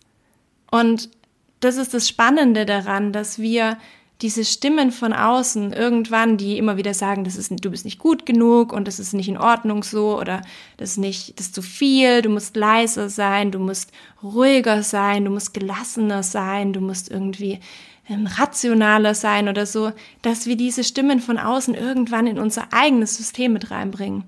Und 0.71 1.11
das 1.59 1.77
ist 1.77 1.93
das 1.93 2.09
Spannende 2.09 2.65
daran, 2.65 3.13
dass 3.13 3.37
wir 3.37 3.77
diese 4.21 4.45
Stimmen 4.45 4.91
von 4.91 5.11
außen 5.11 5.73
irgendwann, 5.73 6.37
die 6.37 6.57
immer 6.57 6.77
wieder 6.77 6.93
sagen, 6.93 7.23
das 7.23 7.35
ist, 7.35 7.51
du 7.63 7.71
bist 7.71 7.83
nicht 7.83 7.99
gut 7.99 8.25
genug 8.25 8.71
und 8.71 8.87
das 8.87 8.99
ist 8.99 9.13
nicht 9.13 9.27
in 9.27 9.37
Ordnung 9.37 9.83
so 9.83 10.17
oder 10.17 10.41
das 10.77 10.91
ist 10.91 10.97
nicht, 10.97 11.39
das 11.39 11.47
ist 11.47 11.55
zu 11.55 11.61
viel, 11.61 12.21
du 12.21 12.29
musst 12.29 12.55
leiser 12.55 13.09
sein, 13.09 13.51
du 13.51 13.59
musst 13.59 13.91
ruhiger 14.21 14.81
sein, 14.83 15.25
du 15.25 15.31
musst 15.31 15.53
gelassener 15.53 16.23
sein, 16.23 16.71
du 16.71 16.79
musst 16.79 17.11
irgendwie 17.11 17.59
ähm, 18.07 18.27
rationaler 18.27 19.13
sein 19.15 19.49
oder 19.49 19.65
so, 19.65 19.91
dass 20.21 20.45
wir 20.45 20.55
diese 20.55 20.83
Stimmen 20.83 21.19
von 21.19 21.37
außen 21.37 21.73
irgendwann 21.73 22.27
in 22.27 22.39
unser 22.39 22.71
eigenes 22.71 23.17
System 23.17 23.53
mit 23.53 23.71
reinbringen. 23.71 24.23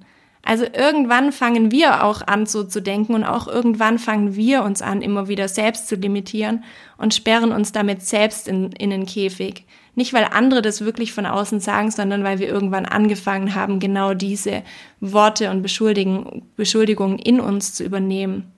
Also 0.48 0.64
irgendwann 0.64 1.32
fangen 1.32 1.72
wir 1.72 2.04
auch 2.04 2.22
an, 2.26 2.46
so 2.46 2.64
zu 2.64 2.80
denken 2.80 3.16
und 3.16 3.24
auch 3.24 3.48
irgendwann 3.48 3.98
fangen 3.98 4.36
wir 4.36 4.62
uns 4.62 4.84
an, 4.84 5.02
immer 5.02 5.28
wieder 5.28 5.48
selbst 5.48 5.88
zu 5.88 5.96
limitieren 5.96 6.64
und 6.98 7.16
sperren 7.16 7.52
uns 7.52 7.72
damit 7.72 8.04
selbst 8.04 8.48
in, 8.48 8.72
in 8.74 8.92
den 8.92 9.08
Käfig. 9.08 9.66
Nicht, 9.96 10.14
weil 10.14 10.26
andere 10.26 10.62
das 10.62 10.82
wirklich 10.82 11.14
von 11.14 11.26
außen 11.26 11.60
sagen, 11.62 11.90
sondern 11.90 12.24
weil 12.24 12.38
wir 12.38 12.48
irgendwann 12.48 12.86
angefangen 12.86 13.56
haben, 13.56 13.80
genau 13.80 14.14
diese 14.14 14.62
Worte 15.00 15.50
und 15.50 15.64
Beschuldigungen 15.64 17.18
in 17.18 17.40
uns 17.40 17.74
zu 17.74 17.84
übernehmen. 17.84 18.52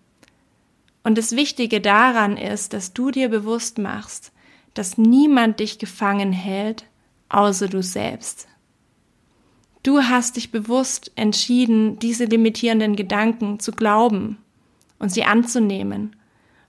Und 1.04 1.18
das 1.18 1.38
Wichtige 1.38 1.80
daran 1.80 2.36
ist, 2.36 2.74
dass 2.74 2.92
du 2.92 3.12
dir 3.12 3.30
bewusst 3.30 3.78
machst, 3.78 4.34
dass 4.74 4.98
niemand 4.98 5.62
dich 5.62 5.80
gefangen 5.80 6.34
hält, 6.34 6.84
außer 7.30 7.70
du 7.70 7.82
selbst. 7.82 8.50
Du 9.88 10.04
hast 10.04 10.36
dich 10.36 10.52
bewusst 10.52 11.14
entschieden, 11.16 11.98
diese 11.98 12.26
limitierenden 12.26 12.98
Gedanken 12.98 13.62
zu 13.62 13.72
glauben 13.72 14.38
und 15.00 15.14
sie 15.14 15.24
anzunehmen. 15.24 16.14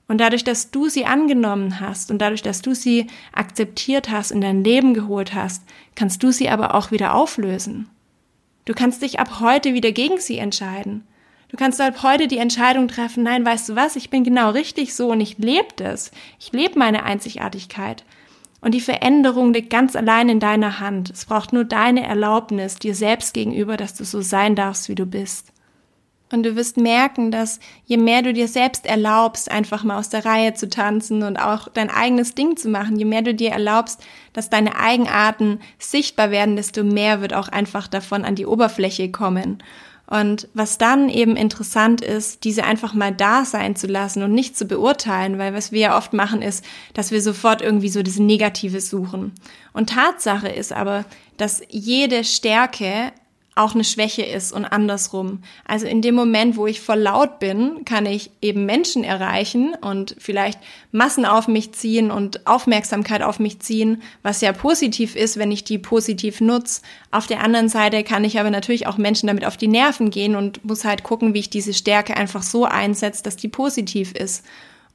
Und 0.07 0.20
dadurch, 0.20 0.44
dass 0.44 0.70
du 0.70 0.88
sie 0.88 1.04
angenommen 1.04 1.81
hast 1.81 2.12
und 2.12 2.20
dadurch, 2.20 2.42
dass 2.42 2.62
du 2.62 2.76
sie 2.76 3.09
akzeptiert 3.33 4.09
hast, 4.09 4.31
in 4.31 4.40
dein 4.40 4.62
Leben 4.62 4.94
geholt 4.94 5.35
hast, 5.35 5.64
kannst 5.96 6.22
du 6.22 6.31
sie 6.31 6.48
aber 6.48 6.76
auch 6.76 6.92
wieder 6.92 7.12
auflösen. 7.12 7.88
Du 8.66 8.72
kannst 8.72 9.02
dich 9.02 9.18
ab 9.18 9.40
heute 9.40 9.74
wieder 9.74 9.90
gegen 9.90 10.20
sie 10.20 10.38
entscheiden. 10.38 11.04
Du 11.48 11.57
kannst 11.57 11.81
ab 11.81 12.04
heute 12.04 12.28
die 12.28 12.38
Entscheidung 12.38 12.87
treffen, 12.87 13.24
nein, 13.24 13.44
weißt 13.44 13.70
du 13.70 13.74
was, 13.74 13.96
ich 13.96 14.11
bin 14.11 14.22
genau 14.22 14.50
richtig 14.50 14.94
so 14.94 15.11
und 15.11 15.20
ich 15.20 15.38
lebe 15.38 15.74
das. 15.74 16.12
Ich 16.38 16.52
lebe 16.52 16.78
meine 16.78 17.02
Einzigartigkeit. 17.02 18.04
Und 18.61 18.73
die 18.73 18.81
Veränderung 18.81 19.53
liegt 19.53 19.71
ganz 19.71 19.94
allein 19.94 20.29
in 20.29 20.40
deiner 20.40 20.81
Hand. 20.81 21.11
Es 21.11 21.27
braucht 21.27 21.53
nur 21.53 21.64
deine 21.64 22.07
Erlaubnis 22.07 22.77
dir 22.77 22.94
selbst 22.94 23.33
gegenüber, 23.35 23.77
dass 23.77 23.94
du 23.94 24.05
so 24.05 24.21
sein 24.21 24.57
darfst, 24.57 24.88
wie 24.88 24.97
du 24.97 25.07
bist. 25.07 25.53
Und 26.31 26.42
du 26.42 26.57
wirst 26.57 26.77
merken, 26.77 27.31
dass 27.31 27.59
je 27.87 27.97
mehr 27.97 28.21
du 28.21 28.35
dir 28.35 28.49
selbst 28.49 28.85
erlaubst, 28.85 29.51
einfach 29.51 29.83
mal 29.83 29.99
aus 29.99 30.11
der 30.11 30.27
Reihe 30.27 30.53
zu 30.53 30.68
tanzen 30.68 31.23
und 31.23 31.38
auch 31.38 31.68
dein 31.68 31.88
eigenes 31.88 32.35
Ding 32.35 32.57
zu 32.57 32.68
machen, 32.68 32.99
je 32.99 33.07
mehr 33.07 33.23
du 33.23 33.35
dir 33.35 33.51
erlaubst, 33.51 34.05
dass 34.35 34.51
deine 34.51 34.77
Eigenarten 34.77 35.61
sichtbar 35.79 36.31
werden, 36.31 36.57
desto 36.57 36.85
mehr 36.85 37.23
wird 37.23 37.33
auch 37.33 37.49
einfach 37.49 37.88
davon 37.88 38.27
an 38.27 38.35
die 38.35 38.44
Oberfläche 38.44 39.11
kommen. 39.11 39.62
Und 40.11 40.49
was 40.55 40.79
dann 40.79 41.11
eben 41.11 41.37
interessant 41.37 42.01
ist, 42.01 42.44
diese 42.44 42.64
einfach 42.64 42.94
mal 42.94 43.12
da 43.12 43.44
sein 43.44 43.77
zu 43.77 43.87
lassen 43.87 44.23
und 44.23 44.33
nicht 44.33 44.57
zu 44.57 44.64
beurteilen, 44.64 45.38
weil 45.38 45.53
was 45.53 45.71
wir 45.71 45.81
ja 45.81 45.99
oft 45.99 46.14
machen 46.14 46.40
ist, 46.40 46.64
dass 46.94 47.11
wir 47.11 47.21
sofort 47.21 47.61
irgendwie 47.61 47.90
so 47.90 48.03
diese 48.03 48.23
Negative 48.23 48.81
suchen. 48.81 49.35
Und 49.75 49.90
Tatsache 49.90 50.49
ist 50.49 50.73
aber, 50.73 51.05
dass 51.37 51.61
jede 51.68 52.25
Stärke 52.25 53.12
auch 53.59 53.75
eine 53.75 53.85
Schwäche 53.85 54.23
ist 54.23 54.53
und 54.53 54.64
andersrum. 54.64 55.42
Also 55.66 55.87
in 55.87 56.01
dem 56.01 56.14
Moment, 56.14 56.57
wo 56.57 56.66
ich 56.66 56.81
voll 56.81 57.01
laut 57.01 57.40
bin, 57.40 57.85
kann 57.85 58.07
ich 58.07 58.31
eben 58.40 58.66
Menschen 58.66 59.03
erreichen 59.03 59.75
und 59.81 60.14
vielleicht 60.18 60.61
Massen 60.92 61.27
auf 61.27 61.49
mich 61.49 61.73
ziehen 61.73 62.11
und 62.11 62.47
Aufmerksamkeit 62.47 63.23
auf 63.23 63.40
mich 63.40 63.59
ziehen, 63.59 64.01
was 64.23 64.40
ja 64.40 64.53
positiv 64.53 65.16
ist, 65.16 65.38
wenn 65.38 65.51
ich 65.51 65.64
die 65.64 65.79
positiv 65.79 66.40
nutze. 66.40 66.83
Auf 67.11 67.27
der 67.27 67.42
anderen 67.42 67.68
Seite 67.68 68.05
kann 68.05 68.25
ich 68.25 68.38
aber 68.38 68.51
natürlich 68.51 68.87
auch 68.87 68.97
Menschen 68.97 69.27
damit 69.27 69.44
auf 69.44 69.57
die 69.57 69.68
Nerven 69.68 70.11
gehen 70.11 70.37
und 70.37 70.64
muss 70.64 70.85
halt 70.85 71.03
gucken, 71.03 71.35
wie 71.35 71.40
ich 71.40 71.51
diese 71.51 71.75
Stärke 71.75 72.16
einfach 72.16 72.42
so 72.42 72.64
einsetze, 72.64 73.25
dass 73.25 73.37
die 73.37 73.49
positiv 73.49 74.12
ist. 74.12 74.44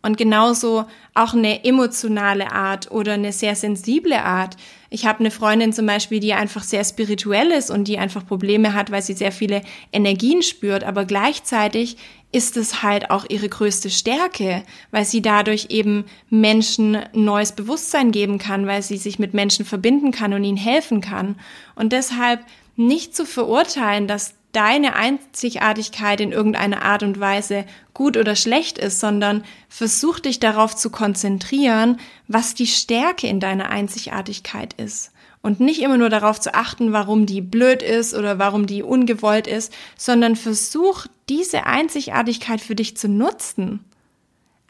Und 0.06 0.18
genauso 0.18 0.86
auch 1.14 1.34
eine 1.34 1.64
emotionale 1.64 2.52
Art 2.52 2.92
oder 2.92 3.14
eine 3.14 3.32
sehr 3.32 3.56
sensible 3.56 4.22
Art. 4.22 4.58
Ich 4.94 5.08
habe 5.08 5.22
eine 5.22 5.32
Freundin 5.32 5.74
zum 5.74 5.88
Beispiel, 5.88 6.20
die 6.20 6.34
einfach 6.34 6.62
sehr 6.62 6.84
spirituell 6.84 7.50
ist 7.50 7.72
und 7.72 7.88
die 7.88 7.98
einfach 7.98 8.28
Probleme 8.28 8.76
hat, 8.76 8.92
weil 8.92 9.02
sie 9.02 9.14
sehr 9.14 9.32
viele 9.32 9.64
Energien 9.92 10.44
spürt, 10.44 10.84
aber 10.84 11.06
gleichzeitig 11.06 11.98
ist 12.32 12.58
es 12.58 12.84
halt 12.84 13.10
auch 13.10 13.26
ihre 13.28 13.50
größte 13.50 13.90
Stärke, 13.90 14.62
weil 14.92 15.04
sie 15.04 15.24
dadurch 15.24 15.70
eben 15.70 16.06
Menschen 16.30 17.00
neues 17.12 17.54
Bewusstsein 17.54 18.12
geben 18.12 18.38
kann, 18.38 18.68
weil 18.68 18.84
sie 18.84 18.98
sich 18.98 19.18
mit 19.18 19.34
Menschen 19.34 19.66
verbinden 19.66 20.12
kann 20.12 20.32
und 20.32 20.44
ihnen 20.44 20.58
helfen 20.58 21.02
kann. 21.02 21.40
Und 21.74 21.92
deshalb 21.92 22.42
nicht 22.76 23.16
zu 23.16 23.26
verurteilen, 23.26 24.08
dass 24.08 24.36
deine 24.54 24.96
Einzigartigkeit 24.96 26.22
in 26.22 26.32
irgendeiner 26.32 26.84
Art 26.84 27.04
und 27.04 27.20
Weise 27.20 27.66
gut 27.94 28.16
oder 28.16 28.36
schlecht 28.36 28.78
ist, 28.78 29.00
sondern 29.00 29.44
versuch 29.68 30.20
dich 30.20 30.40
darauf 30.40 30.76
zu 30.76 30.90
konzentrieren, 30.90 32.00
was 32.28 32.54
die 32.54 32.68
Stärke 32.68 33.28
in 33.28 33.40
deiner 33.40 33.70
Einzigartigkeit 33.70 34.74
ist. 34.74 35.12
Und 35.42 35.60
nicht 35.60 35.82
immer 35.82 35.98
nur 35.98 36.10
darauf 36.10 36.40
zu 36.40 36.54
achten, 36.54 36.94
warum 36.94 37.26
die 37.26 37.42
blöd 37.42 37.84
ist 37.84 38.14
oder 38.14 38.40
warum 38.40 38.66
die 38.66 38.82
ungewollt 38.82 39.46
ist, 39.46 39.74
sondern 39.98 40.38
versuch 40.38 41.06
diese 41.28 41.66
Einzigartigkeit 41.66 42.62
für 42.62 42.76
dich 42.76 42.96
zu 42.96 43.10
nutzen. 43.10 43.84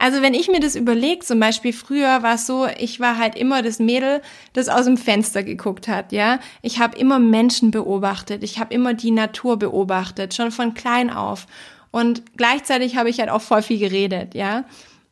Also 0.03 0.21
wenn 0.21 0.33
ich 0.33 0.49
mir 0.49 0.59
das 0.59 0.75
überlege, 0.75 1.23
zum 1.23 1.39
Beispiel 1.39 1.71
früher 1.71 2.23
war 2.23 2.35
es 2.35 2.45
so, 2.45 2.67
ich 2.77 2.99
war 2.99 3.17
halt 3.17 3.37
immer 3.37 3.61
das 3.61 3.79
Mädel, 3.79 4.21
das 4.51 4.67
aus 4.67 4.83
dem 4.83 4.97
Fenster 4.97 5.43
geguckt 5.43 5.87
hat, 5.87 6.11
ja. 6.11 6.39
Ich 6.61 6.79
habe 6.79 6.97
immer 6.97 7.19
Menschen 7.19 7.71
beobachtet, 7.71 8.43
ich 8.43 8.59
habe 8.59 8.73
immer 8.73 8.93
die 8.93 9.11
Natur 9.11 9.57
beobachtet, 9.57 10.33
schon 10.33 10.51
von 10.51 10.73
klein 10.73 11.09
auf. 11.09 11.47
Und 11.91 12.35
gleichzeitig 12.35 12.97
habe 12.97 13.09
ich 13.09 13.21
halt 13.21 13.29
auch 13.29 13.41
voll 13.41 13.61
viel 13.61 13.79
geredet, 13.79 14.35
ja. 14.35 14.65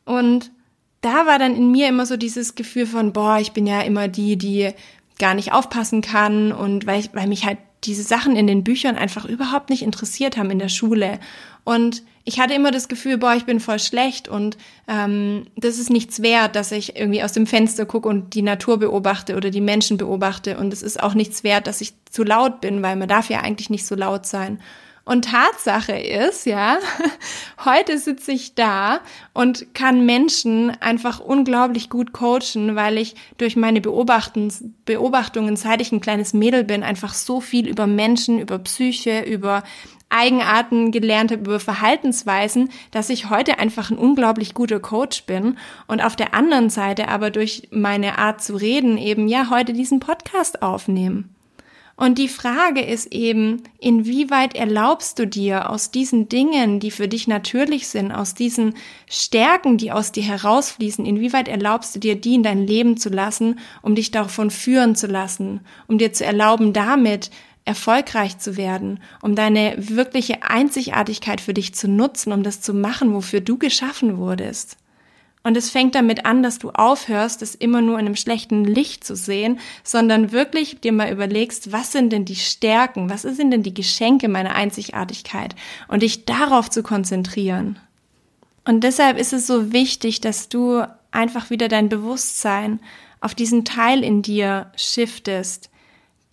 Und 0.04 0.50
da 1.00 1.24
war 1.24 1.38
dann 1.38 1.56
in 1.56 1.70
mir 1.70 1.88
immer 1.88 2.04
so 2.04 2.18
dieses 2.18 2.54
Gefühl 2.54 2.84
von, 2.84 3.14
boah, 3.14 3.38
ich 3.38 3.52
bin 3.52 3.66
ja 3.66 3.80
immer 3.80 4.08
die, 4.08 4.36
die 4.36 4.72
gar 5.18 5.32
nicht 5.32 5.54
aufpassen 5.54 6.02
kann 6.02 6.52
und 6.52 6.86
weil, 6.86 7.00
ich, 7.00 7.14
weil 7.14 7.28
mich 7.28 7.46
halt 7.46 7.56
diese 7.84 8.02
Sachen 8.02 8.36
in 8.36 8.46
den 8.46 8.64
Büchern 8.64 8.96
einfach 8.96 9.24
überhaupt 9.24 9.70
nicht 9.70 9.82
interessiert 9.82 10.36
haben 10.36 10.50
in 10.50 10.58
der 10.58 10.68
Schule. 10.68 11.18
Und 11.64 12.02
ich 12.24 12.38
hatte 12.38 12.54
immer 12.54 12.70
das 12.70 12.88
Gefühl, 12.88 13.18
boah, 13.18 13.34
ich 13.34 13.44
bin 13.44 13.58
voll 13.58 13.78
schlecht 13.78 14.28
und 14.28 14.56
ähm, 14.86 15.46
das 15.56 15.78
ist 15.78 15.90
nichts 15.90 16.22
wert, 16.22 16.54
dass 16.54 16.70
ich 16.70 16.96
irgendwie 16.96 17.22
aus 17.22 17.32
dem 17.32 17.46
Fenster 17.46 17.84
gucke 17.84 18.08
und 18.08 18.34
die 18.34 18.42
Natur 18.42 18.78
beobachte 18.78 19.36
oder 19.36 19.50
die 19.50 19.60
Menschen 19.60 19.96
beobachte. 19.96 20.56
Und 20.58 20.72
es 20.72 20.82
ist 20.82 21.02
auch 21.02 21.14
nichts 21.14 21.42
wert, 21.42 21.66
dass 21.66 21.80
ich 21.80 21.94
zu 22.10 22.22
laut 22.22 22.60
bin, 22.60 22.82
weil 22.82 22.96
man 22.96 23.08
darf 23.08 23.28
ja 23.28 23.40
eigentlich 23.40 23.70
nicht 23.70 23.86
so 23.86 23.94
laut 23.94 24.26
sein. 24.26 24.60
Und 25.04 25.24
Tatsache 25.24 25.98
ist, 25.98 26.46
ja, 26.46 26.78
heute 27.64 27.98
sitze 27.98 28.30
ich 28.30 28.54
da 28.54 29.00
und 29.34 29.74
kann 29.74 30.06
Menschen 30.06 30.70
einfach 30.80 31.18
unglaublich 31.18 31.90
gut 31.90 32.12
coachen, 32.12 32.76
weil 32.76 32.98
ich 32.98 33.16
durch 33.36 33.56
meine 33.56 33.80
Beobachtungen, 33.80 35.56
seit 35.56 35.80
ich 35.80 35.90
ein 35.90 36.00
kleines 36.00 36.34
Mädel 36.34 36.62
bin, 36.62 36.84
einfach 36.84 37.14
so 37.14 37.40
viel 37.40 37.66
über 37.66 37.88
Menschen, 37.88 38.38
über 38.38 38.60
Psyche, 38.60 39.22
über 39.22 39.64
Eigenarten 40.08 40.92
gelernt 40.92 41.32
habe, 41.32 41.42
über 41.42 41.58
Verhaltensweisen, 41.58 42.68
dass 42.92 43.10
ich 43.10 43.30
heute 43.30 43.58
einfach 43.58 43.90
ein 43.90 43.98
unglaublich 43.98 44.54
guter 44.54 44.78
Coach 44.78 45.24
bin 45.24 45.58
und 45.88 46.04
auf 46.04 46.14
der 46.14 46.34
anderen 46.34 46.70
Seite 46.70 47.08
aber 47.08 47.30
durch 47.30 47.68
meine 47.72 48.18
Art 48.18 48.42
zu 48.42 48.54
reden 48.54 48.98
eben 48.98 49.26
ja 49.26 49.48
heute 49.50 49.72
diesen 49.72 50.00
Podcast 50.00 50.62
aufnehmen. 50.62 51.34
Und 52.02 52.18
die 52.18 52.26
Frage 52.26 52.80
ist 52.80 53.12
eben, 53.12 53.62
inwieweit 53.78 54.56
erlaubst 54.56 55.20
du 55.20 55.24
dir 55.24 55.70
aus 55.70 55.92
diesen 55.92 56.28
Dingen, 56.28 56.80
die 56.80 56.90
für 56.90 57.06
dich 57.06 57.28
natürlich 57.28 57.86
sind, 57.86 58.10
aus 58.10 58.34
diesen 58.34 58.74
Stärken, 59.08 59.76
die 59.78 59.92
aus 59.92 60.10
dir 60.10 60.24
herausfließen, 60.24 61.06
inwieweit 61.06 61.46
erlaubst 61.46 61.94
du 61.94 62.00
dir, 62.00 62.16
die 62.16 62.34
in 62.34 62.42
dein 62.42 62.66
Leben 62.66 62.96
zu 62.96 63.08
lassen, 63.08 63.60
um 63.82 63.94
dich 63.94 64.10
davon 64.10 64.50
führen 64.50 64.96
zu 64.96 65.06
lassen, 65.06 65.60
um 65.86 65.96
dir 65.96 66.12
zu 66.12 66.24
erlauben, 66.24 66.72
damit 66.72 67.30
erfolgreich 67.64 68.36
zu 68.36 68.56
werden, 68.56 68.98
um 69.22 69.36
deine 69.36 69.76
wirkliche 69.78 70.42
Einzigartigkeit 70.42 71.40
für 71.40 71.54
dich 71.54 71.72
zu 71.72 71.86
nutzen, 71.86 72.32
um 72.32 72.42
das 72.42 72.60
zu 72.60 72.74
machen, 72.74 73.14
wofür 73.14 73.40
du 73.40 73.58
geschaffen 73.58 74.18
wurdest. 74.18 74.76
Und 75.44 75.56
es 75.56 75.70
fängt 75.70 75.94
damit 75.96 76.24
an, 76.24 76.42
dass 76.42 76.58
du 76.58 76.70
aufhörst, 76.70 77.42
es 77.42 77.56
immer 77.56 77.80
nur 77.80 77.98
in 77.98 78.06
einem 78.06 78.16
schlechten 78.16 78.64
Licht 78.64 79.02
zu 79.02 79.16
sehen, 79.16 79.58
sondern 79.82 80.30
wirklich 80.30 80.80
dir 80.80 80.92
mal 80.92 81.10
überlegst, 81.10 81.72
was 81.72 81.90
sind 81.90 82.12
denn 82.12 82.24
die 82.24 82.36
Stärken, 82.36 83.10
was 83.10 83.22
sind 83.22 83.50
denn 83.50 83.64
die 83.64 83.74
Geschenke 83.74 84.28
meiner 84.28 84.54
Einzigartigkeit 84.54 85.56
und 85.88 86.02
dich 86.02 86.24
darauf 86.26 86.70
zu 86.70 86.84
konzentrieren. 86.84 87.78
Und 88.64 88.84
deshalb 88.84 89.18
ist 89.18 89.32
es 89.32 89.48
so 89.48 89.72
wichtig, 89.72 90.20
dass 90.20 90.48
du 90.48 90.84
einfach 91.10 91.50
wieder 91.50 91.66
dein 91.66 91.88
Bewusstsein 91.88 92.78
auf 93.20 93.34
diesen 93.34 93.64
Teil 93.64 94.04
in 94.04 94.22
dir 94.22 94.70
shiftest, 94.76 95.70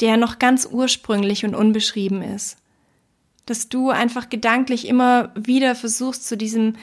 der 0.01 0.17
noch 0.17 0.37
ganz 0.37 0.67
ursprünglich 0.71 1.45
und 1.45 1.55
unbeschrieben 1.55 2.21
ist. 2.21 2.57
dass 3.49 3.67
du 3.67 3.89
einfach 3.89 4.29
gedanklich 4.29 4.87
immer 4.87 5.31
wieder 5.33 5.73
versuchst, 5.73 6.27
zu 6.27 6.37
diesem 6.37 6.75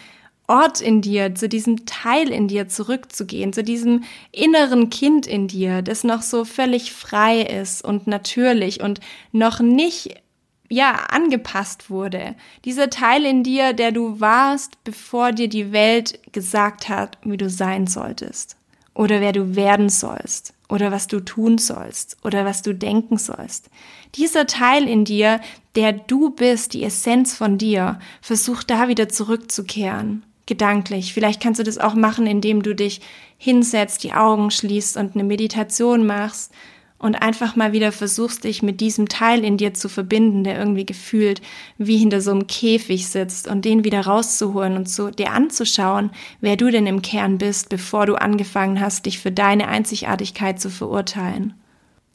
Ort 0.49 0.81
in 0.81 1.03
dir, 1.03 1.35
zu 1.35 1.49
diesem 1.49 1.87
Teil 1.87 2.31
in 2.31 2.47
dir 2.47 2.69
zurückzugehen, 2.69 3.53
zu 3.53 3.65
diesem 3.65 4.05
inneren 4.31 4.91
Kind 4.91 5.27
in 5.27 5.49
dir, 5.49 5.83
das 5.83 6.05
noch 6.05 6.23
so 6.23 6.45
völlig 6.45 6.93
frei 6.93 7.41
ist 7.41 7.83
und 7.85 8.07
natürlich 8.07 8.81
und 8.81 9.01
noch 9.33 9.61
nicht 9.61 10.23
ja, 10.69 11.07
angepasst 11.11 11.91
wurde. 11.91 12.35
Dieser 12.65 12.91
Teil 12.91 13.25
in 13.25 13.43
dir, 13.43 13.73
der 13.73 13.93
du 13.93 14.21
warst, 14.21 14.83
bevor 14.85 15.33
dir 15.33 15.49
die 15.49 15.73
Welt 15.73 16.21
gesagt 16.33 16.89
hat, 16.89 17.19
wie 17.25 17.37
du 17.37 17.49
sein 17.49 17.87
solltest. 17.87 18.57
Oder 18.95 19.21
wer 19.21 19.33
du 19.33 19.57
werden 19.57 19.89
sollst. 19.89 20.55
Oder 20.69 20.91
was 20.91 21.07
du 21.07 21.21
tun 21.21 21.59
sollst. 21.59 22.17
Oder 22.25 22.45
was 22.45 22.63
du 22.63 22.75
denken 22.75 23.19
sollst. 23.19 23.71
Dieser 24.15 24.47
Teil 24.47 24.89
in 24.89 25.05
dir, 25.05 25.41
der 25.77 25.93
du 25.93 26.31
bist, 26.31 26.73
die 26.75 26.83
Essenz 26.83 27.37
von 27.37 27.59
dir, 27.59 28.01
versuch 28.21 28.63
da 28.63 28.89
wieder 28.89 29.09
zurückzukehren. 29.09 30.25
Gedanklich. 30.47 31.13
Vielleicht 31.13 31.43
kannst 31.43 31.59
du 31.59 31.65
das 31.65 31.79
auch 31.79 31.95
machen, 31.95 32.27
indem 32.27 32.63
du 32.63 32.75
dich 32.75 33.01
hinsetzt, 33.37 34.05
die 34.05 34.13
Augen 34.13 34.51
schließt 34.51 34.97
und 34.97 35.15
eine 35.15 35.25
Meditation 35.25 36.07
machst 36.07 36.53
und 36.99 37.17
einfach 37.17 37.57
mal 37.57 37.73
wieder 37.73 37.93
versuchst, 37.93 38.45
dich 38.45 38.63
mit 38.63 38.81
diesem 38.81 39.09
Teil 39.09 39.45
in 39.45 39.57
dir 39.57 39.75
zu 39.75 39.89
verbinden, 39.89 40.45
der 40.45 40.59
irgendwie 40.59 40.87
gefühlt 40.87 41.43
wie 41.79 41.99
hinter 41.99 42.21
so 42.21 42.31
einem 42.31 42.47
Käfig 42.47 43.09
sitzt 43.09 43.49
und 43.49 43.65
den 43.65 43.85
wieder 43.85 44.01
rauszuholen 44.03 44.77
und 44.77 44.89
so 44.89 45.11
dir 45.11 45.33
anzuschauen, 45.33 46.11
wer 46.41 46.57
du 46.57 46.71
denn 46.71 46.87
im 46.87 47.03
Kern 47.03 47.39
bist, 47.39 47.69
bevor 47.69 48.07
du 48.07 48.15
angefangen 48.15 48.81
hast, 48.81 49.07
dich 49.07 49.19
für 49.19 49.33
deine 49.33 49.69
Einzigartigkeit 49.69 50.61
zu 50.61 50.71
verurteilen. 50.71 51.55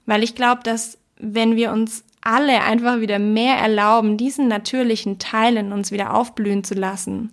Weil 0.05 0.23
ich 0.23 0.35
glaube, 0.35 0.61
dass 0.63 0.97
wenn 1.17 1.55
wir 1.55 1.71
uns 1.71 2.03
alle 2.21 2.61
einfach 2.61 2.99
wieder 2.99 3.19
mehr 3.19 3.55
erlauben, 3.55 4.17
diesen 4.17 4.47
natürlichen 4.47 5.19
Teil 5.19 5.57
in 5.57 5.71
uns 5.71 5.91
wieder 5.91 6.13
aufblühen 6.13 6.63
zu 6.63 6.73
lassen, 6.73 7.31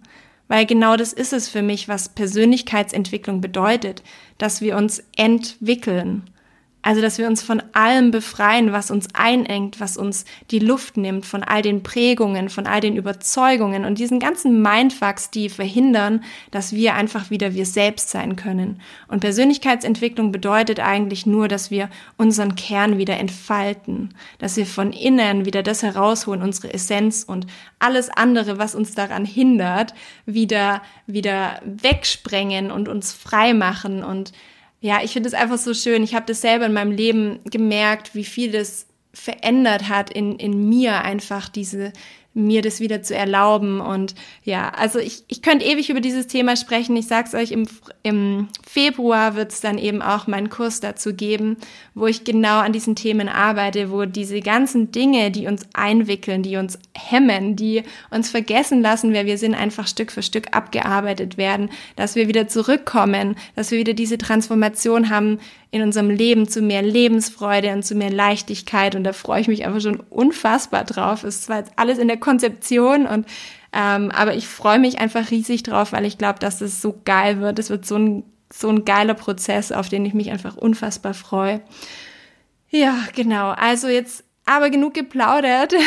weil 0.49 0.67
genau 0.67 0.97
das 0.97 1.13
ist 1.13 1.33
es 1.33 1.49
für 1.49 1.63
mich, 1.63 1.89
was 1.89 2.09
Persönlichkeitsentwicklung 2.09 3.41
bedeutet, 3.41 4.03
dass 4.39 4.61
wir 4.61 4.77
uns 4.77 5.03
entwickeln 5.17 6.29
also, 6.81 7.03
dass 7.03 7.19
wir 7.19 7.27
uns 7.27 7.43
von 7.43 7.61
allem 7.73 8.13
befreien, 8.13 8.73
was 8.73 8.91
uns 8.91 9.09
einengt, 9.13 9.81
was 9.81 9.97
uns 9.97 10.25
die 10.53 10.61
Luft 10.61 10.97
nimmt, 10.97 11.27
von 11.27 11.43
all 11.43 11.61
den 11.61 11.83
Prägungen, 11.83 12.49
von 12.49 12.67
all 12.67 12.81
den 12.81 12.97
Überzeugungen 12.97 13.85
und 13.85 13.99
diesen 13.99 14.21
ganzen 14.21 14.63
Mindfucks, 14.63 15.31
die 15.31 15.49
verhindern, 15.49 16.23
dass 16.53 16.73
wir 16.73 16.95
einfach 16.95 17.31
wieder 17.31 17.53
wir 17.53 17.67
selbst 17.67 18.11
sein 18.11 18.37
können. 18.37 18.81
Und 19.09 19.21
Persönlichkeitsentwicklung 19.21 20.31
bedeutet 20.31 20.79
eigentlich 20.79 21.27
nur, 21.27 21.49
dass 21.49 21.73
wir 21.73 21.91
unseren 22.17 22.55
Kern 22.55 22.97
wieder 22.97 23.19
entfalten, 23.19 24.15
dass 24.39 24.57
wir 24.57 24.67
von 24.67 24.93
innen 24.93 25.45
wieder 25.45 25.65
das 25.65 25.83
herausholen, 25.83 26.43
unsere 26.43 26.73
Essenz 26.73 27.25
und 27.25 27.47
alles 27.81 28.09
andere, 28.09 28.59
was 28.59 28.77
uns 28.77 28.95
daran 28.95 29.25
hindert, 29.25 29.95
wieder, 30.27 30.81
wieder 31.07 31.61
wegsprengen 31.65 32.71
und 32.71 32.89
uns 32.89 33.13
frei 33.13 33.53
machen 33.53 34.05
und 34.05 34.33
ja, 34.81 35.03
ich 35.03 35.13
finde 35.13 35.29
es 35.29 35.35
einfach 35.35 35.59
so 35.59 35.75
schön. 35.75 36.03
Ich 36.03 36.15
habe 36.15 36.27
das 36.27 36.41
selber 36.41 36.67
in 36.67 36.73
meinem 36.73 36.93
Leben 36.93 37.41
gemerkt, 37.45 38.15
wie 38.15 38.25
viel 38.25 38.53
das 38.53 38.87
verändert 39.13 39.89
hat 39.89 40.11
in, 40.11 40.37
in 40.37 40.69
mir 40.69 41.03
einfach 41.03 41.49
diese, 41.49 41.93
mir 42.35 42.63
das 42.63 42.79
wieder 42.79 43.03
zu 43.03 43.17
erlauben. 43.17 43.81
Und 43.81 44.15
ja, 44.45 44.69
also 44.69 44.99
ich, 45.01 45.25
ich 45.27 45.43
könnte 45.43 45.65
ewig 45.65 45.91
über 45.91 46.01
dieses 46.01 46.29
Thema 46.29 46.57
sprechen. 46.57 46.97
Ich 46.97 47.09
sag's 47.09 47.35
euch, 47.35 47.51
im, 47.51 47.67
im 48.05 48.49
Februar 48.79 49.35
wird 49.35 49.51
es 49.51 49.61
dann 49.61 49.77
eben 49.77 50.03
auch 50.03 50.29
meinen 50.29 50.51
Kurs 50.51 50.79
dazu 50.79 51.13
geben, 51.13 51.57
wo 51.95 52.07
ich 52.07 52.23
genau 52.23 52.61
an 52.61 52.73
diesen 52.73 52.95
Themen 52.95 53.29
arbeite, 53.29 53.91
wo 53.91 54.05
diese 54.05 54.39
ganzen 54.41 54.93
Dinge, 54.93 55.33
die 55.33 55.49
uns 55.49 55.67
einwickeln, 55.73 56.45
die 56.45 56.59
uns 56.59 56.79
hemmen, 56.97 57.57
die 57.57 57.83
uns 58.13 58.31
vergessen 58.31 58.81
lassen, 58.81 59.13
wer 59.13 59.27
wir 59.27 59.37
sind, 59.37 59.57
einfach 59.57 59.89
Stück 59.89 60.13
für 60.13 60.23
Stück 60.23 60.57
abgearbeitet 60.57 61.37
werden, 61.37 61.71
dass 61.97 62.15
wir 62.15 62.29
wieder 62.29 62.47
zurückkommen, 62.47 63.35
dass 63.57 63.73
wir 63.73 63.81
wieder 63.81 63.95
diese 63.95 64.17
Transformation 64.17 65.11
haben, 65.11 65.41
in 65.73 65.83
unserem 65.83 66.09
Leben 66.09 66.47
zu 66.47 66.63
mehr 66.63 66.83
Lebensfreude 66.83 67.73
und 67.73 67.85
zu 67.85 67.97
mehr 67.97 68.13
Leichtigkeit. 68.13 68.95
Und 68.95 69.03
da 69.03 69.13
freue 69.13 69.41
ich 69.41 69.49
mich 69.49 69.67
einfach 69.67 69.81
schon 69.81 70.01
unfassbar 70.09 70.85
drauf. 70.85 71.25
Es 71.25 71.35
ist 71.35 71.45
zwar 71.47 71.59
jetzt 71.59 71.73
alles 71.75 71.99
in 71.99 72.07
der 72.07 72.17
Konzeption 72.17 73.07
und 73.07 73.27
ähm, 73.73 74.11
aber 74.13 74.35
ich 74.35 74.49
freue 74.49 74.79
mich 74.79 74.99
einfach 74.99 75.31
riesig 75.31 75.63
drauf, 75.63 75.93
weil 75.93 76.07
ich 76.07 76.17
glaube, 76.17 76.39
dass 76.39 76.61
es 76.61 76.81
so 76.81 76.99
geil 77.05 77.41
wird. 77.41 77.59
Es 77.59 77.69
wird 77.69 77.85
so 77.85 77.97
ein, 77.97 78.23
so 78.53 78.69
ein 78.69 78.85
geiler 78.85 79.15
Prozess, 79.15 79.73
auf 79.73 79.89
den 79.89 80.05
ich 80.05 80.15
mich 80.15 80.31
einfach 80.31 80.57
unfassbar 80.57 81.15
freue. 81.15 81.61
Ja, 82.71 82.99
genau. 83.15 83.51
Also 83.51 83.89
jetzt 83.89 84.25
aber 84.45 84.71
genug 84.71 84.95
geplaudert. 84.95 85.75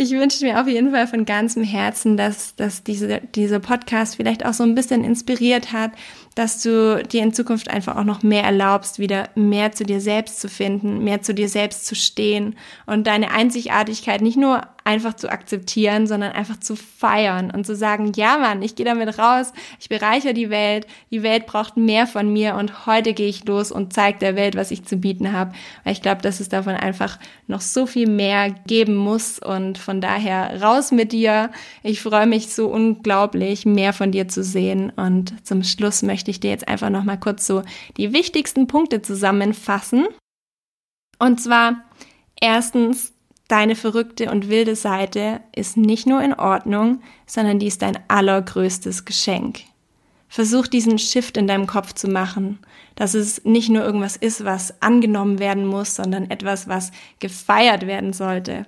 Ich 0.00 0.12
wünsche 0.12 0.44
mir 0.44 0.60
auf 0.60 0.68
jeden 0.68 0.92
Fall 0.92 1.08
von 1.08 1.24
ganzem 1.24 1.64
Herzen, 1.64 2.16
dass, 2.16 2.54
dass 2.54 2.84
diese, 2.84 3.20
dieser 3.34 3.58
Podcast 3.58 4.14
vielleicht 4.14 4.46
auch 4.46 4.52
so 4.52 4.62
ein 4.62 4.76
bisschen 4.76 5.02
inspiriert 5.02 5.72
hat, 5.72 5.90
dass 6.36 6.62
du 6.62 7.02
dir 7.02 7.24
in 7.24 7.34
Zukunft 7.34 7.68
einfach 7.68 7.96
auch 7.96 8.04
noch 8.04 8.22
mehr 8.22 8.44
erlaubst, 8.44 9.00
wieder 9.00 9.28
mehr 9.34 9.72
zu 9.72 9.82
dir 9.82 10.00
selbst 10.00 10.38
zu 10.40 10.48
finden, 10.48 11.02
mehr 11.02 11.22
zu 11.22 11.34
dir 11.34 11.48
selbst 11.48 11.84
zu 11.84 11.96
stehen 11.96 12.54
und 12.86 13.08
deine 13.08 13.32
Einzigartigkeit 13.32 14.20
nicht 14.20 14.36
nur 14.36 14.68
einfach 14.88 15.12
zu 15.12 15.30
akzeptieren, 15.30 16.06
sondern 16.06 16.32
einfach 16.32 16.58
zu 16.60 16.74
feiern 16.74 17.50
und 17.50 17.66
zu 17.66 17.76
sagen, 17.76 18.12
ja 18.16 18.38
Mann, 18.38 18.62
ich 18.62 18.74
gehe 18.74 18.86
damit 18.86 19.18
raus, 19.18 19.52
ich 19.78 19.90
bereichere 19.90 20.32
die 20.32 20.48
Welt, 20.48 20.86
die 21.10 21.22
Welt 21.22 21.44
braucht 21.44 21.76
mehr 21.76 22.06
von 22.06 22.32
mir 22.32 22.54
und 22.54 22.86
heute 22.86 23.12
gehe 23.12 23.28
ich 23.28 23.44
los 23.44 23.70
und 23.70 23.92
zeige 23.92 24.18
der 24.18 24.34
Welt, 24.34 24.56
was 24.56 24.70
ich 24.70 24.86
zu 24.86 24.96
bieten 24.96 25.30
habe, 25.34 25.52
weil 25.84 25.92
ich 25.92 26.00
glaube, 26.00 26.22
dass 26.22 26.40
es 26.40 26.48
davon 26.48 26.74
einfach 26.74 27.18
noch 27.48 27.60
so 27.60 27.84
viel 27.84 28.08
mehr 28.08 28.48
geben 28.66 28.96
muss 28.96 29.38
und 29.38 29.76
von 29.76 30.00
daher 30.00 30.62
raus 30.62 30.90
mit 30.90 31.12
dir. 31.12 31.50
Ich 31.82 32.00
freue 32.00 32.26
mich 32.26 32.48
so 32.54 32.68
unglaublich, 32.68 33.66
mehr 33.66 33.92
von 33.92 34.10
dir 34.10 34.26
zu 34.26 34.42
sehen 34.42 34.88
und 34.96 35.34
zum 35.46 35.64
Schluss 35.64 36.00
möchte 36.02 36.30
ich 36.30 36.40
dir 36.40 36.48
jetzt 36.48 36.66
einfach 36.66 36.88
noch 36.88 37.04
mal 37.04 37.18
kurz 37.18 37.46
so 37.46 37.62
die 37.98 38.14
wichtigsten 38.14 38.66
Punkte 38.66 39.02
zusammenfassen. 39.02 40.06
Und 41.18 41.42
zwar 41.42 41.84
erstens 42.40 43.12
Deine 43.48 43.76
verrückte 43.76 44.30
und 44.30 44.50
wilde 44.50 44.76
Seite 44.76 45.40
ist 45.56 45.78
nicht 45.78 46.06
nur 46.06 46.22
in 46.22 46.34
Ordnung, 46.34 47.00
sondern 47.26 47.58
die 47.58 47.66
ist 47.66 47.80
dein 47.80 47.98
allergrößtes 48.08 49.06
Geschenk. 49.06 49.60
Versuch 50.28 50.66
diesen 50.66 50.98
Shift 50.98 51.38
in 51.38 51.46
deinem 51.46 51.66
Kopf 51.66 51.94
zu 51.94 52.08
machen, 52.08 52.58
dass 52.94 53.14
es 53.14 53.44
nicht 53.44 53.70
nur 53.70 53.82
irgendwas 53.82 54.16
ist, 54.16 54.44
was 54.44 54.82
angenommen 54.82 55.38
werden 55.38 55.64
muss, 55.64 55.96
sondern 55.96 56.30
etwas, 56.30 56.68
was 56.68 56.92
gefeiert 57.20 57.86
werden 57.86 58.12
sollte. 58.12 58.66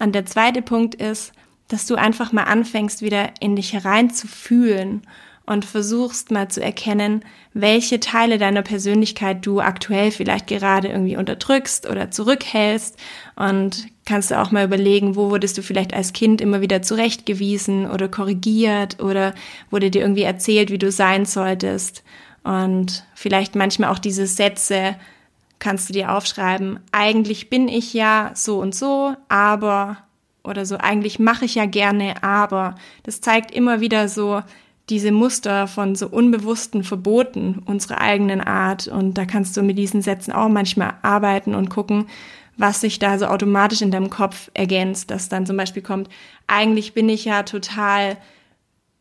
Und 0.00 0.16
der 0.16 0.26
zweite 0.26 0.62
Punkt 0.62 0.96
ist, 0.96 1.32
dass 1.68 1.86
du 1.86 1.94
einfach 1.94 2.32
mal 2.32 2.44
anfängst, 2.44 3.02
wieder 3.02 3.30
in 3.38 3.54
dich 3.54 3.72
herein 3.72 4.10
zu 4.10 4.26
fühlen 4.26 5.02
und 5.48 5.64
versuchst 5.64 6.30
mal 6.30 6.48
zu 6.48 6.62
erkennen, 6.62 7.22
welche 7.54 8.00
Teile 8.00 8.36
deiner 8.36 8.60
Persönlichkeit 8.60 9.46
du 9.46 9.60
aktuell 9.60 10.10
vielleicht 10.10 10.46
gerade 10.46 10.88
irgendwie 10.88 11.16
unterdrückst 11.16 11.88
oder 11.88 12.10
zurückhältst. 12.10 12.98
Und 13.34 13.86
kannst 14.04 14.30
du 14.30 14.38
auch 14.38 14.50
mal 14.50 14.66
überlegen, 14.66 15.16
wo 15.16 15.30
wurdest 15.30 15.56
du 15.56 15.62
vielleicht 15.62 15.94
als 15.94 16.12
Kind 16.12 16.42
immer 16.42 16.60
wieder 16.60 16.82
zurechtgewiesen 16.82 17.90
oder 17.90 18.08
korrigiert 18.08 19.02
oder 19.02 19.34
wurde 19.70 19.90
dir 19.90 20.02
irgendwie 20.02 20.22
erzählt, 20.22 20.70
wie 20.70 20.76
du 20.76 20.92
sein 20.92 21.24
solltest? 21.24 22.04
Und 22.44 23.06
vielleicht 23.14 23.56
manchmal 23.56 23.90
auch 23.90 23.98
diese 23.98 24.26
Sätze 24.26 24.96
kannst 25.60 25.88
du 25.88 25.94
dir 25.94 26.12
aufschreiben, 26.12 26.78
eigentlich 26.92 27.48
bin 27.48 27.68
ich 27.68 27.94
ja 27.94 28.32
so 28.34 28.58
und 28.58 28.74
so, 28.74 29.14
aber 29.30 29.96
oder 30.44 30.66
so, 30.66 30.76
eigentlich 30.76 31.18
mache 31.18 31.46
ich 31.46 31.54
ja 31.54 31.66
gerne, 31.66 32.22
aber. 32.22 32.74
Das 33.02 33.20
zeigt 33.20 33.50
immer 33.50 33.80
wieder 33.80 34.08
so, 34.08 34.42
diese 34.90 35.12
Muster 35.12 35.66
von 35.66 35.94
so 35.94 36.08
unbewussten 36.08 36.82
Verboten 36.84 37.62
unserer 37.66 38.00
eigenen 38.00 38.40
Art. 38.40 38.88
Und 38.88 39.14
da 39.14 39.24
kannst 39.24 39.56
du 39.56 39.62
mit 39.62 39.78
diesen 39.78 40.02
Sätzen 40.02 40.32
auch 40.32 40.48
manchmal 40.48 40.94
arbeiten 41.02 41.54
und 41.54 41.68
gucken, 41.68 42.06
was 42.56 42.80
sich 42.80 42.98
da 42.98 43.18
so 43.18 43.26
automatisch 43.26 43.82
in 43.82 43.90
deinem 43.90 44.10
Kopf 44.10 44.50
ergänzt, 44.54 45.10
dass 45.10 45.28
dann 45.28 45.46
zum 45.46 45.56
Beispiel 45.56 45.82
kommt, 45.82 46.08
eigentlich 46.46 46.92
bin 46.92 47.08
ich 47.08 47.24
ja 47.24 47.44
total 47.44 48.16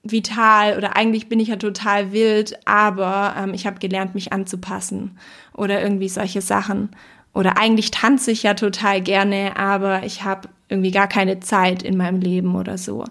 vital 0.04 0.78
oder 0.78 0.96
eigentlich 0.96 1.28
bin 1.28 1.40
ich 1.40 1.50
ja 1.50 1.56
total 1.56 2.12
wild, 2.12 2.58
aber 2.66 3.36
ähm, 3.38 3.54
ich 3.54 3.66
habe 3.66 3.80
gelernt, 3.80 4.16
mich 4.16 4.32
anzupassen 4.32 5.18
oder 5.54 5.82
irgendwie 5.82 6.10
solche 6.10 6.42
Sachen. 6.42 6.90
Oder 7.34 7.58
eigentlich 7.58 7.92
tanze 7.92 8.32
ich 8.32 8.44
ja 8.44 8.54
total 8.54 9.02
gerne, 9.02 9.58
aber 9.58 10.04
ich 10.04 10.24
habe 10.24 10.50
irgendwie 10.70 10.92
gar 10.92 11.08
keine 11.08 11.40
Zeit 11.40 11.84
in 11.84 11.98
meinem 11.98 12.20
Leben 12.20 12.56
oder 12.56 12.78
so. 12.78 13.06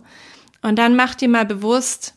Und 0.62 0.78
dann 0.78 0.96
mach 0.96 1.14
dir 1.14 1.28
mal 1.28 1.46
bewusst, 1.46 2.15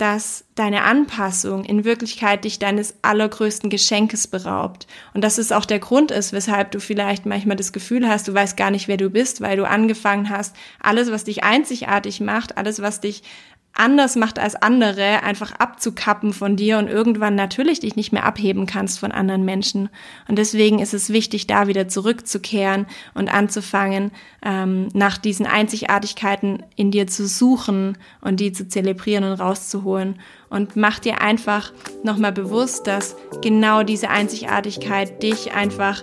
dass 0.00 0.44
deine 0.54 0.82
Anpassung 0.84 1.64
in 1.64 1.84
Wirklichkeit 1.84 2.44
dich 2.44 2.58
deines 2.58 2.94
allergrößten 3.02 3.68
Geschenkes 3.68 4.26
beraubt. 4.26 4.86
Und 5.12 5.22
dass 5.22 5.36
es 5.36 5.52
auch 5.52 5.66
der 5.66 5.78
Grund 5.78 6.10
ist, 6.10 6.32
weshalb 6.32 6.70
du 6.70 6.80
vielleicht 6.80 7.26
manchmal 7.26 7.56
das 7.56 7.72
Gefühl 7.72 8.08
hast, 8.08 8.26
du 8.26 8.32
weißt 8.32 8.56
gar 8.56 8.70
nicht, 8.70 8.88
wer 8.88 8.96
du 8.96 9.10
bist, 9.10 9.42
weil 9.42 9.58
du 9.58 9.68
angefangen 9.68 10.30
hast, 10.30 10.56
alles, 10.80 11.10
was 11.10 11.24
dich 11.24 11.44
einzigartig 11.44 12.20
macht, 12.20 12.56
alles, 12.56 12.80
was 12.80 13.00
dich 13.00 13.22
anders 13.72 14.16
macht 14.16 14.38
als 14.38 14.56
andere, 14.56 15.22
einfach 15.22 15.52
abzukappen 15.52 16.32
von 16.32 16.56
dir 16.56 16.78
und 16.78 16.88
irgendwann 16.88 17.34
natürlich 17.34 17.80
dich 17.80 17.96
nicht 17.96 18.12
mehr 18.12 18.24
abheben 18.24 18.66
kannst 18.66 18.98
von 18.98 19.12
anderen 19.12 19.44
Menschen. 19.44 19.88
Und 20.28 20.36
deswegen 20.38 20.80
ist 20.80 20.92
es 20.92 21.10
wichtig, 21.10 21.46
da 21.46 21.66
wieder 21.66 21.88
zurückzukehren 21.88 22.86
und 23.14 23.32
anzufangen, 23.32 24.10
ähm, 24.44 24.88
nach 24.92 25.18
diesen 25.18 25.46
Einzigartigkeiten 25.46 26.62
in 26.76 26.90
dir 26.90 27.06
zu 27.06 27.26
suchen 27.26 27.96
und 28.20 28.40
die 28.40 28.52
zu 28.52 28.68
zelebrieren 28.68 29.24
und 29.24 29.32
rauszuholen. 29.32 30.20
Und 30.50 30.76
mach 30.76 30.98
dir 30.98 31.22
einfach 31.22 31.72
nochmal 32.02 32.32
bewusst, 32.32 32.86
dass 32.86 33.16
genau 33.40 33.82
diese 33.82 34.10
Einzigartigkeit 34.10 35.22
dich 35.22 35.52
einfach 35.52 36.02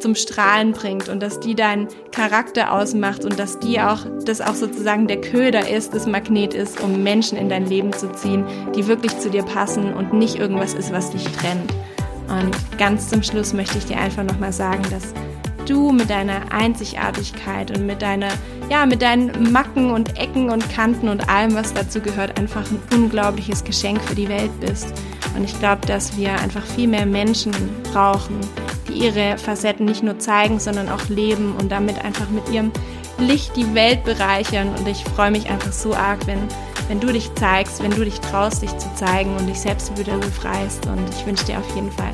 zum 0.00 0.14
Strahlen 0.14 0.72
bringt 0.72 1.08
und 1.08 1.22
dass 1.22 1.40
die 1.40 1.54
deinen 1.54 1.88
Charakter 2.12 2.72
ausmacht 2.72 3.24
und 3.24 3.38
dass 3.38 3.58
die 3.58 3.80
auch, 3.80 4.06
das 4.24 4.40
auch 4.40 4.54
sozusagen 4.54 5.06
der 5.06 5.20
Köder 5.20 5.68
ist, 5.68 5.94
das 5.94 6.06
Magnet 6.06 6.54
ist, 6.54 6.80
um 6.80 7.02
Menschen 7.02 7.38
in 7.38 7.48
dein 7.48 7.66
Leben 7.66 7.92
zu 7.92 8.12
ziehen, 8.12 8.44
die 8.74 8.86
wirklich 8.86 9.18
zu 9.18 9.30
dir 9.30 9.42
passen 9.42 9.92
und 9.92 10.12
nicht 10.12 10.36
irgendwas 10.36 10.74
ist, 10.74 10.92
was 10.92 11.10
dich 11.10 11.24
trennt. 11.24 11.72
Und 12.28 12.78
ganz 12.78 13.08
zum 13.08 13.22
Schluss 13.22 13.52
möchte 13.52 13.78
ich 13.78 13.86
dir 13.86 13.98
einfach 13.98 14.22
nochmal 14.22 14.52
sagen, 14.52 14.82
dass 14.90 15.14
du 15.68 15.92
mit 15.92 16.08
deiner 16.08 16.52
Einzigartigkeit 16.52 17.76
und 17.76 17.86
mit 17.86 18.02
deiner, 18.02 18.28
ja, 18.70 18.86
mit 18.86 19.02
deinen 19.02 19.52
Macken 19.52 19.90
und 19.90 20.18
Ecken 20.18 20.50
und 20.50 20.68
Kanten 20.72 21.08
und 21.08 21.28
allem, 21.28 21.54
was 21.54 21.74
dazu 21.74 22.00
gehört, 22.00 22.38
einfach 22.38 22.64
ein 22.70 22.80
unglaubliches 22.94 23.64
Geschenk 23.64 24.02
für 24.02 24.14
die 24.14 24.28
Welt 24.28 24.50
bist. 24.60 24.92
Und 25.36 25.44
ich 25.44 25.58
glaube, 25.58 25.86
dass 25.86 26.16
wir 26.16 26.32
einfach 26.32 26.64
viel 26.64 26.88
mehr 26.88 27.06
Menschen 27.06 27.52
brauchen, 27.92 28.40
ihre 28.98 29.38
Facetten 29.38 29.86
nicht 29.86 30.02
nur 30.02 30.18
zeigen, 30.18 30.60
sondern 30.60 30.88
auch 30.88 31.08
leben 31.08 31.54
und 31.58 31.70
damit 31.70 32.04
einfach 32.04 32.28
mit 32.30 32.48
ihrem 32.50 32.70
Licht 33.18 33.56
die 33.56 33.74
Welt 33.74 34.04
bereichern. 34.04 34.74
Und 34.76 34.86
ich 34.86 35.04
freue 35.04 35.30
mich 35.30 35.48
einfach 35.50 35.72
so 35.72 35.94
arg, 35.94 36.26
wenn, 36.26 36.40
wenn 36.88 37.00
du 37.00 37.12
dich 37.12 37.32
zeigst, 37.34 37.82
wenn 37.82 37.90
du 37.90 38.04
dich 38.04 38.20
traust, 38.20 38.62
dich 38.62 38.76
zu 38.78 38.92
zeigen 38.94 39.36
und 39.36 39.46
dich 39.46 39.60
selbst 39.60 39.96
wieder 39.98 40.16
befreist. 40.18 40.86
Und 40.86 41.08
ich 41.10 41.26
wünsche 41.26 41.44
dir 41.44 41.58
auf 41.58 41.74
jeden 41.74 41.92
Fall 41.92 42.12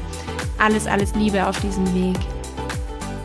alles, 0.59 0.87
alles 0.87 1.15
Liebe 1.15 1.47
auf 1.47 1.61
diesem 1.61 1.93
Weg. 1.95 2.19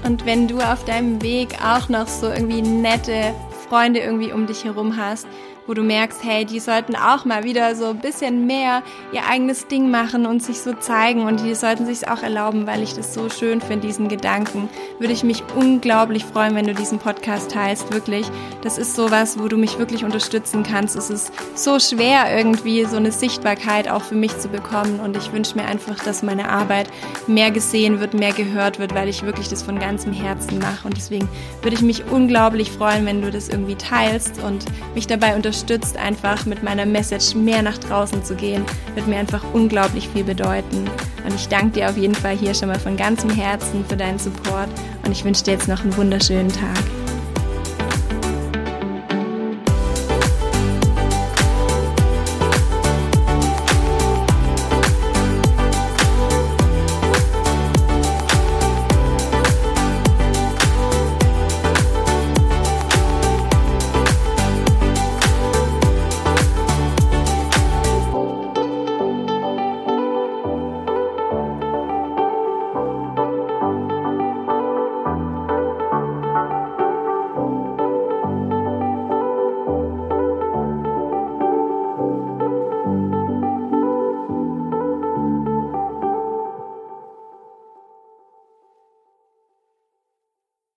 Und 0.03 0.25
wenn 0.25 0.47
du 0.47 0.59
auf 0.59 0.85
deinem 0.85 1.21
Weg 1.21 1.57
auch 1.63 1.89
noch 1.89 2.07
so 2.07 2.27
irgendwie 2.27 2.61
nette 2.61 3.33
Freunde 3.67 3.99
irgendwie 3.99 4.31
um 4.31 4.47
dich 4.47 4.63
herum 4.63 4.97
hast, 4.97 5.27
wo 5.69 5.75
du 5.75 5.83
merkst, 5.83 6.23
hey, 6.23 6.45
die 6.45 6.59
sollten 6.59 6.95
auch 6.95 7.25
mal 7.25 7.43
wieder 7.43 7.75
so 7.75 7.91
ein 7.91 7.99
bisschen 7.99 8.47
mehr 8.47 8.81
ihr 9.13 9.27
eigenes 9.29 9.67
Ding 9.67 9.91
machen 9.91 10.25
und 10.25 10.41
sich 10.41 10.61
so 10.61 10.73
zeigen 10.73 11.27
und 11.27 11.43
die 11.43 11.53
sollten 11.53 11.85
sich 11.85 12.07
auch 12.07 12.23
erlauben, 12.23 12.65
weil 12.65 12.81
ich 12.81 12.95
das 12.95 13.13
so 13.13 13.29
schön 13.29 13.61
finde, 13.61 13.85
diesen 13.85 14.07
Gedanken. 14.07 14.67
Würde 14.97 15.13
ich 15.13 15.23
mich 15.23 15.43
unglaublich 15.55 16.25
freuen, 16.25 16.55
wenn 16.55 16.65
du 16.65 16.73
diesen 16.73 16.97
Podcast 16.97 17.51
teilst, 17.51 17.93
wirklich. 17.93 18.25
Das 18.63 18.79
ist 18.79 18.95
sowas, 18.95 19.37
wo 19.37 19.47
du 19.47 19.57
mich 19.57 19.77
wirklich 19.77 20.03
unterstützen 20.03 20.63
kannst. 20.63 20.95
Es 20.95 21.11
ist 21.11 21.31
so 21.53 21.77
schwer 21.77 22.35
irgendwie 22.35 22.85
so 22.85 22.97
eine 22.97 23.11
Sichtbarkeit 23.11 23.89
auch 23.89 24.01
für 24.01 24.15
mich 24.15 24.35
zu 24.39 24.47
bekommen 24.47 24.99
und 24.99 25.15
ich 25.15 25.31
wünsche 25.31 25.55
mir 25.55 25.65
einfach, 25.65 26.03
dass 26.03 26.23
meine 26.23 26.49
Arbeit 26.49 26.89
mehr 27.27 27.51
gesehen 27.51 27.99
wird, 27.99 28.15
mehr 28.15 28.33
gehört 28.33 28.79
wird, 28.79 28.95
weil 28.95 29.07
ich 29.07 29.21
wirklich 29.21 29.49
das 29.49 29.61
von 29.61 29.77
ganzem 29.77 30.13
Herzen 30.13 30.57
mache 30.57 30.87
und 30.87 30.97
deswegen 30.97 31.29
würde 31.61 31.75
ich 31.75 31.83
mich 31.83 32.05
unglaublich 32.09 32.71
freuen, 32.71 33.05
wenn 33.05 33.21
du 33.21 33.29
das 33.29 33.49
irgendwie 33.49 33.75
teilst 33.75 34.41
und 34.41 34.65
mich 34.95 35.05
dabei 35.05 35.35
unterstützt 35.35 35.58
unterstützt, 35.59 35.97
einfach 35.97 36.45
mit 36.45 36.63
meiner 36.63 36.85
Message 36.85 37.35
mehr 37.35 37.61
nach 37.61 37.77
draußen 37.77 38.23
zu 38.23 38.35
gehen, 38.35 38.63
wird 38.95 39.07
mir 39.07 39.17
einfach 39.17 39.43
unglaublich 39.53 40.07
viel 40.09 40.23
bedeuten. 40.23 40.89
Und 41.25 41.35
ich 41.35 41.47
danke 41.47 41.79
dir 41.79 41.89
auf 41.89 41.97
jeden 41.97 42.15
Fall 42.15 42.37
hier 42.37 42.53
schon 42.53 42.69
mal 42.69 42.79
von 42.79 42.95
ganzem 42.95 43.29
Herzen 43.29 43.83
für 43.85 43.97
deinen 43.97 44.19
Support 44.19 44.69
und 45.05 45.11
ich 45.11 45.25
wünsche 45.25 45.43
dir 45.43 45.51
jetzt 45.51 45.67
noch 45.67 45.81
einen 45.81 45.95
wunderschönen 45.97 46.49
Tag. 46.49 46.98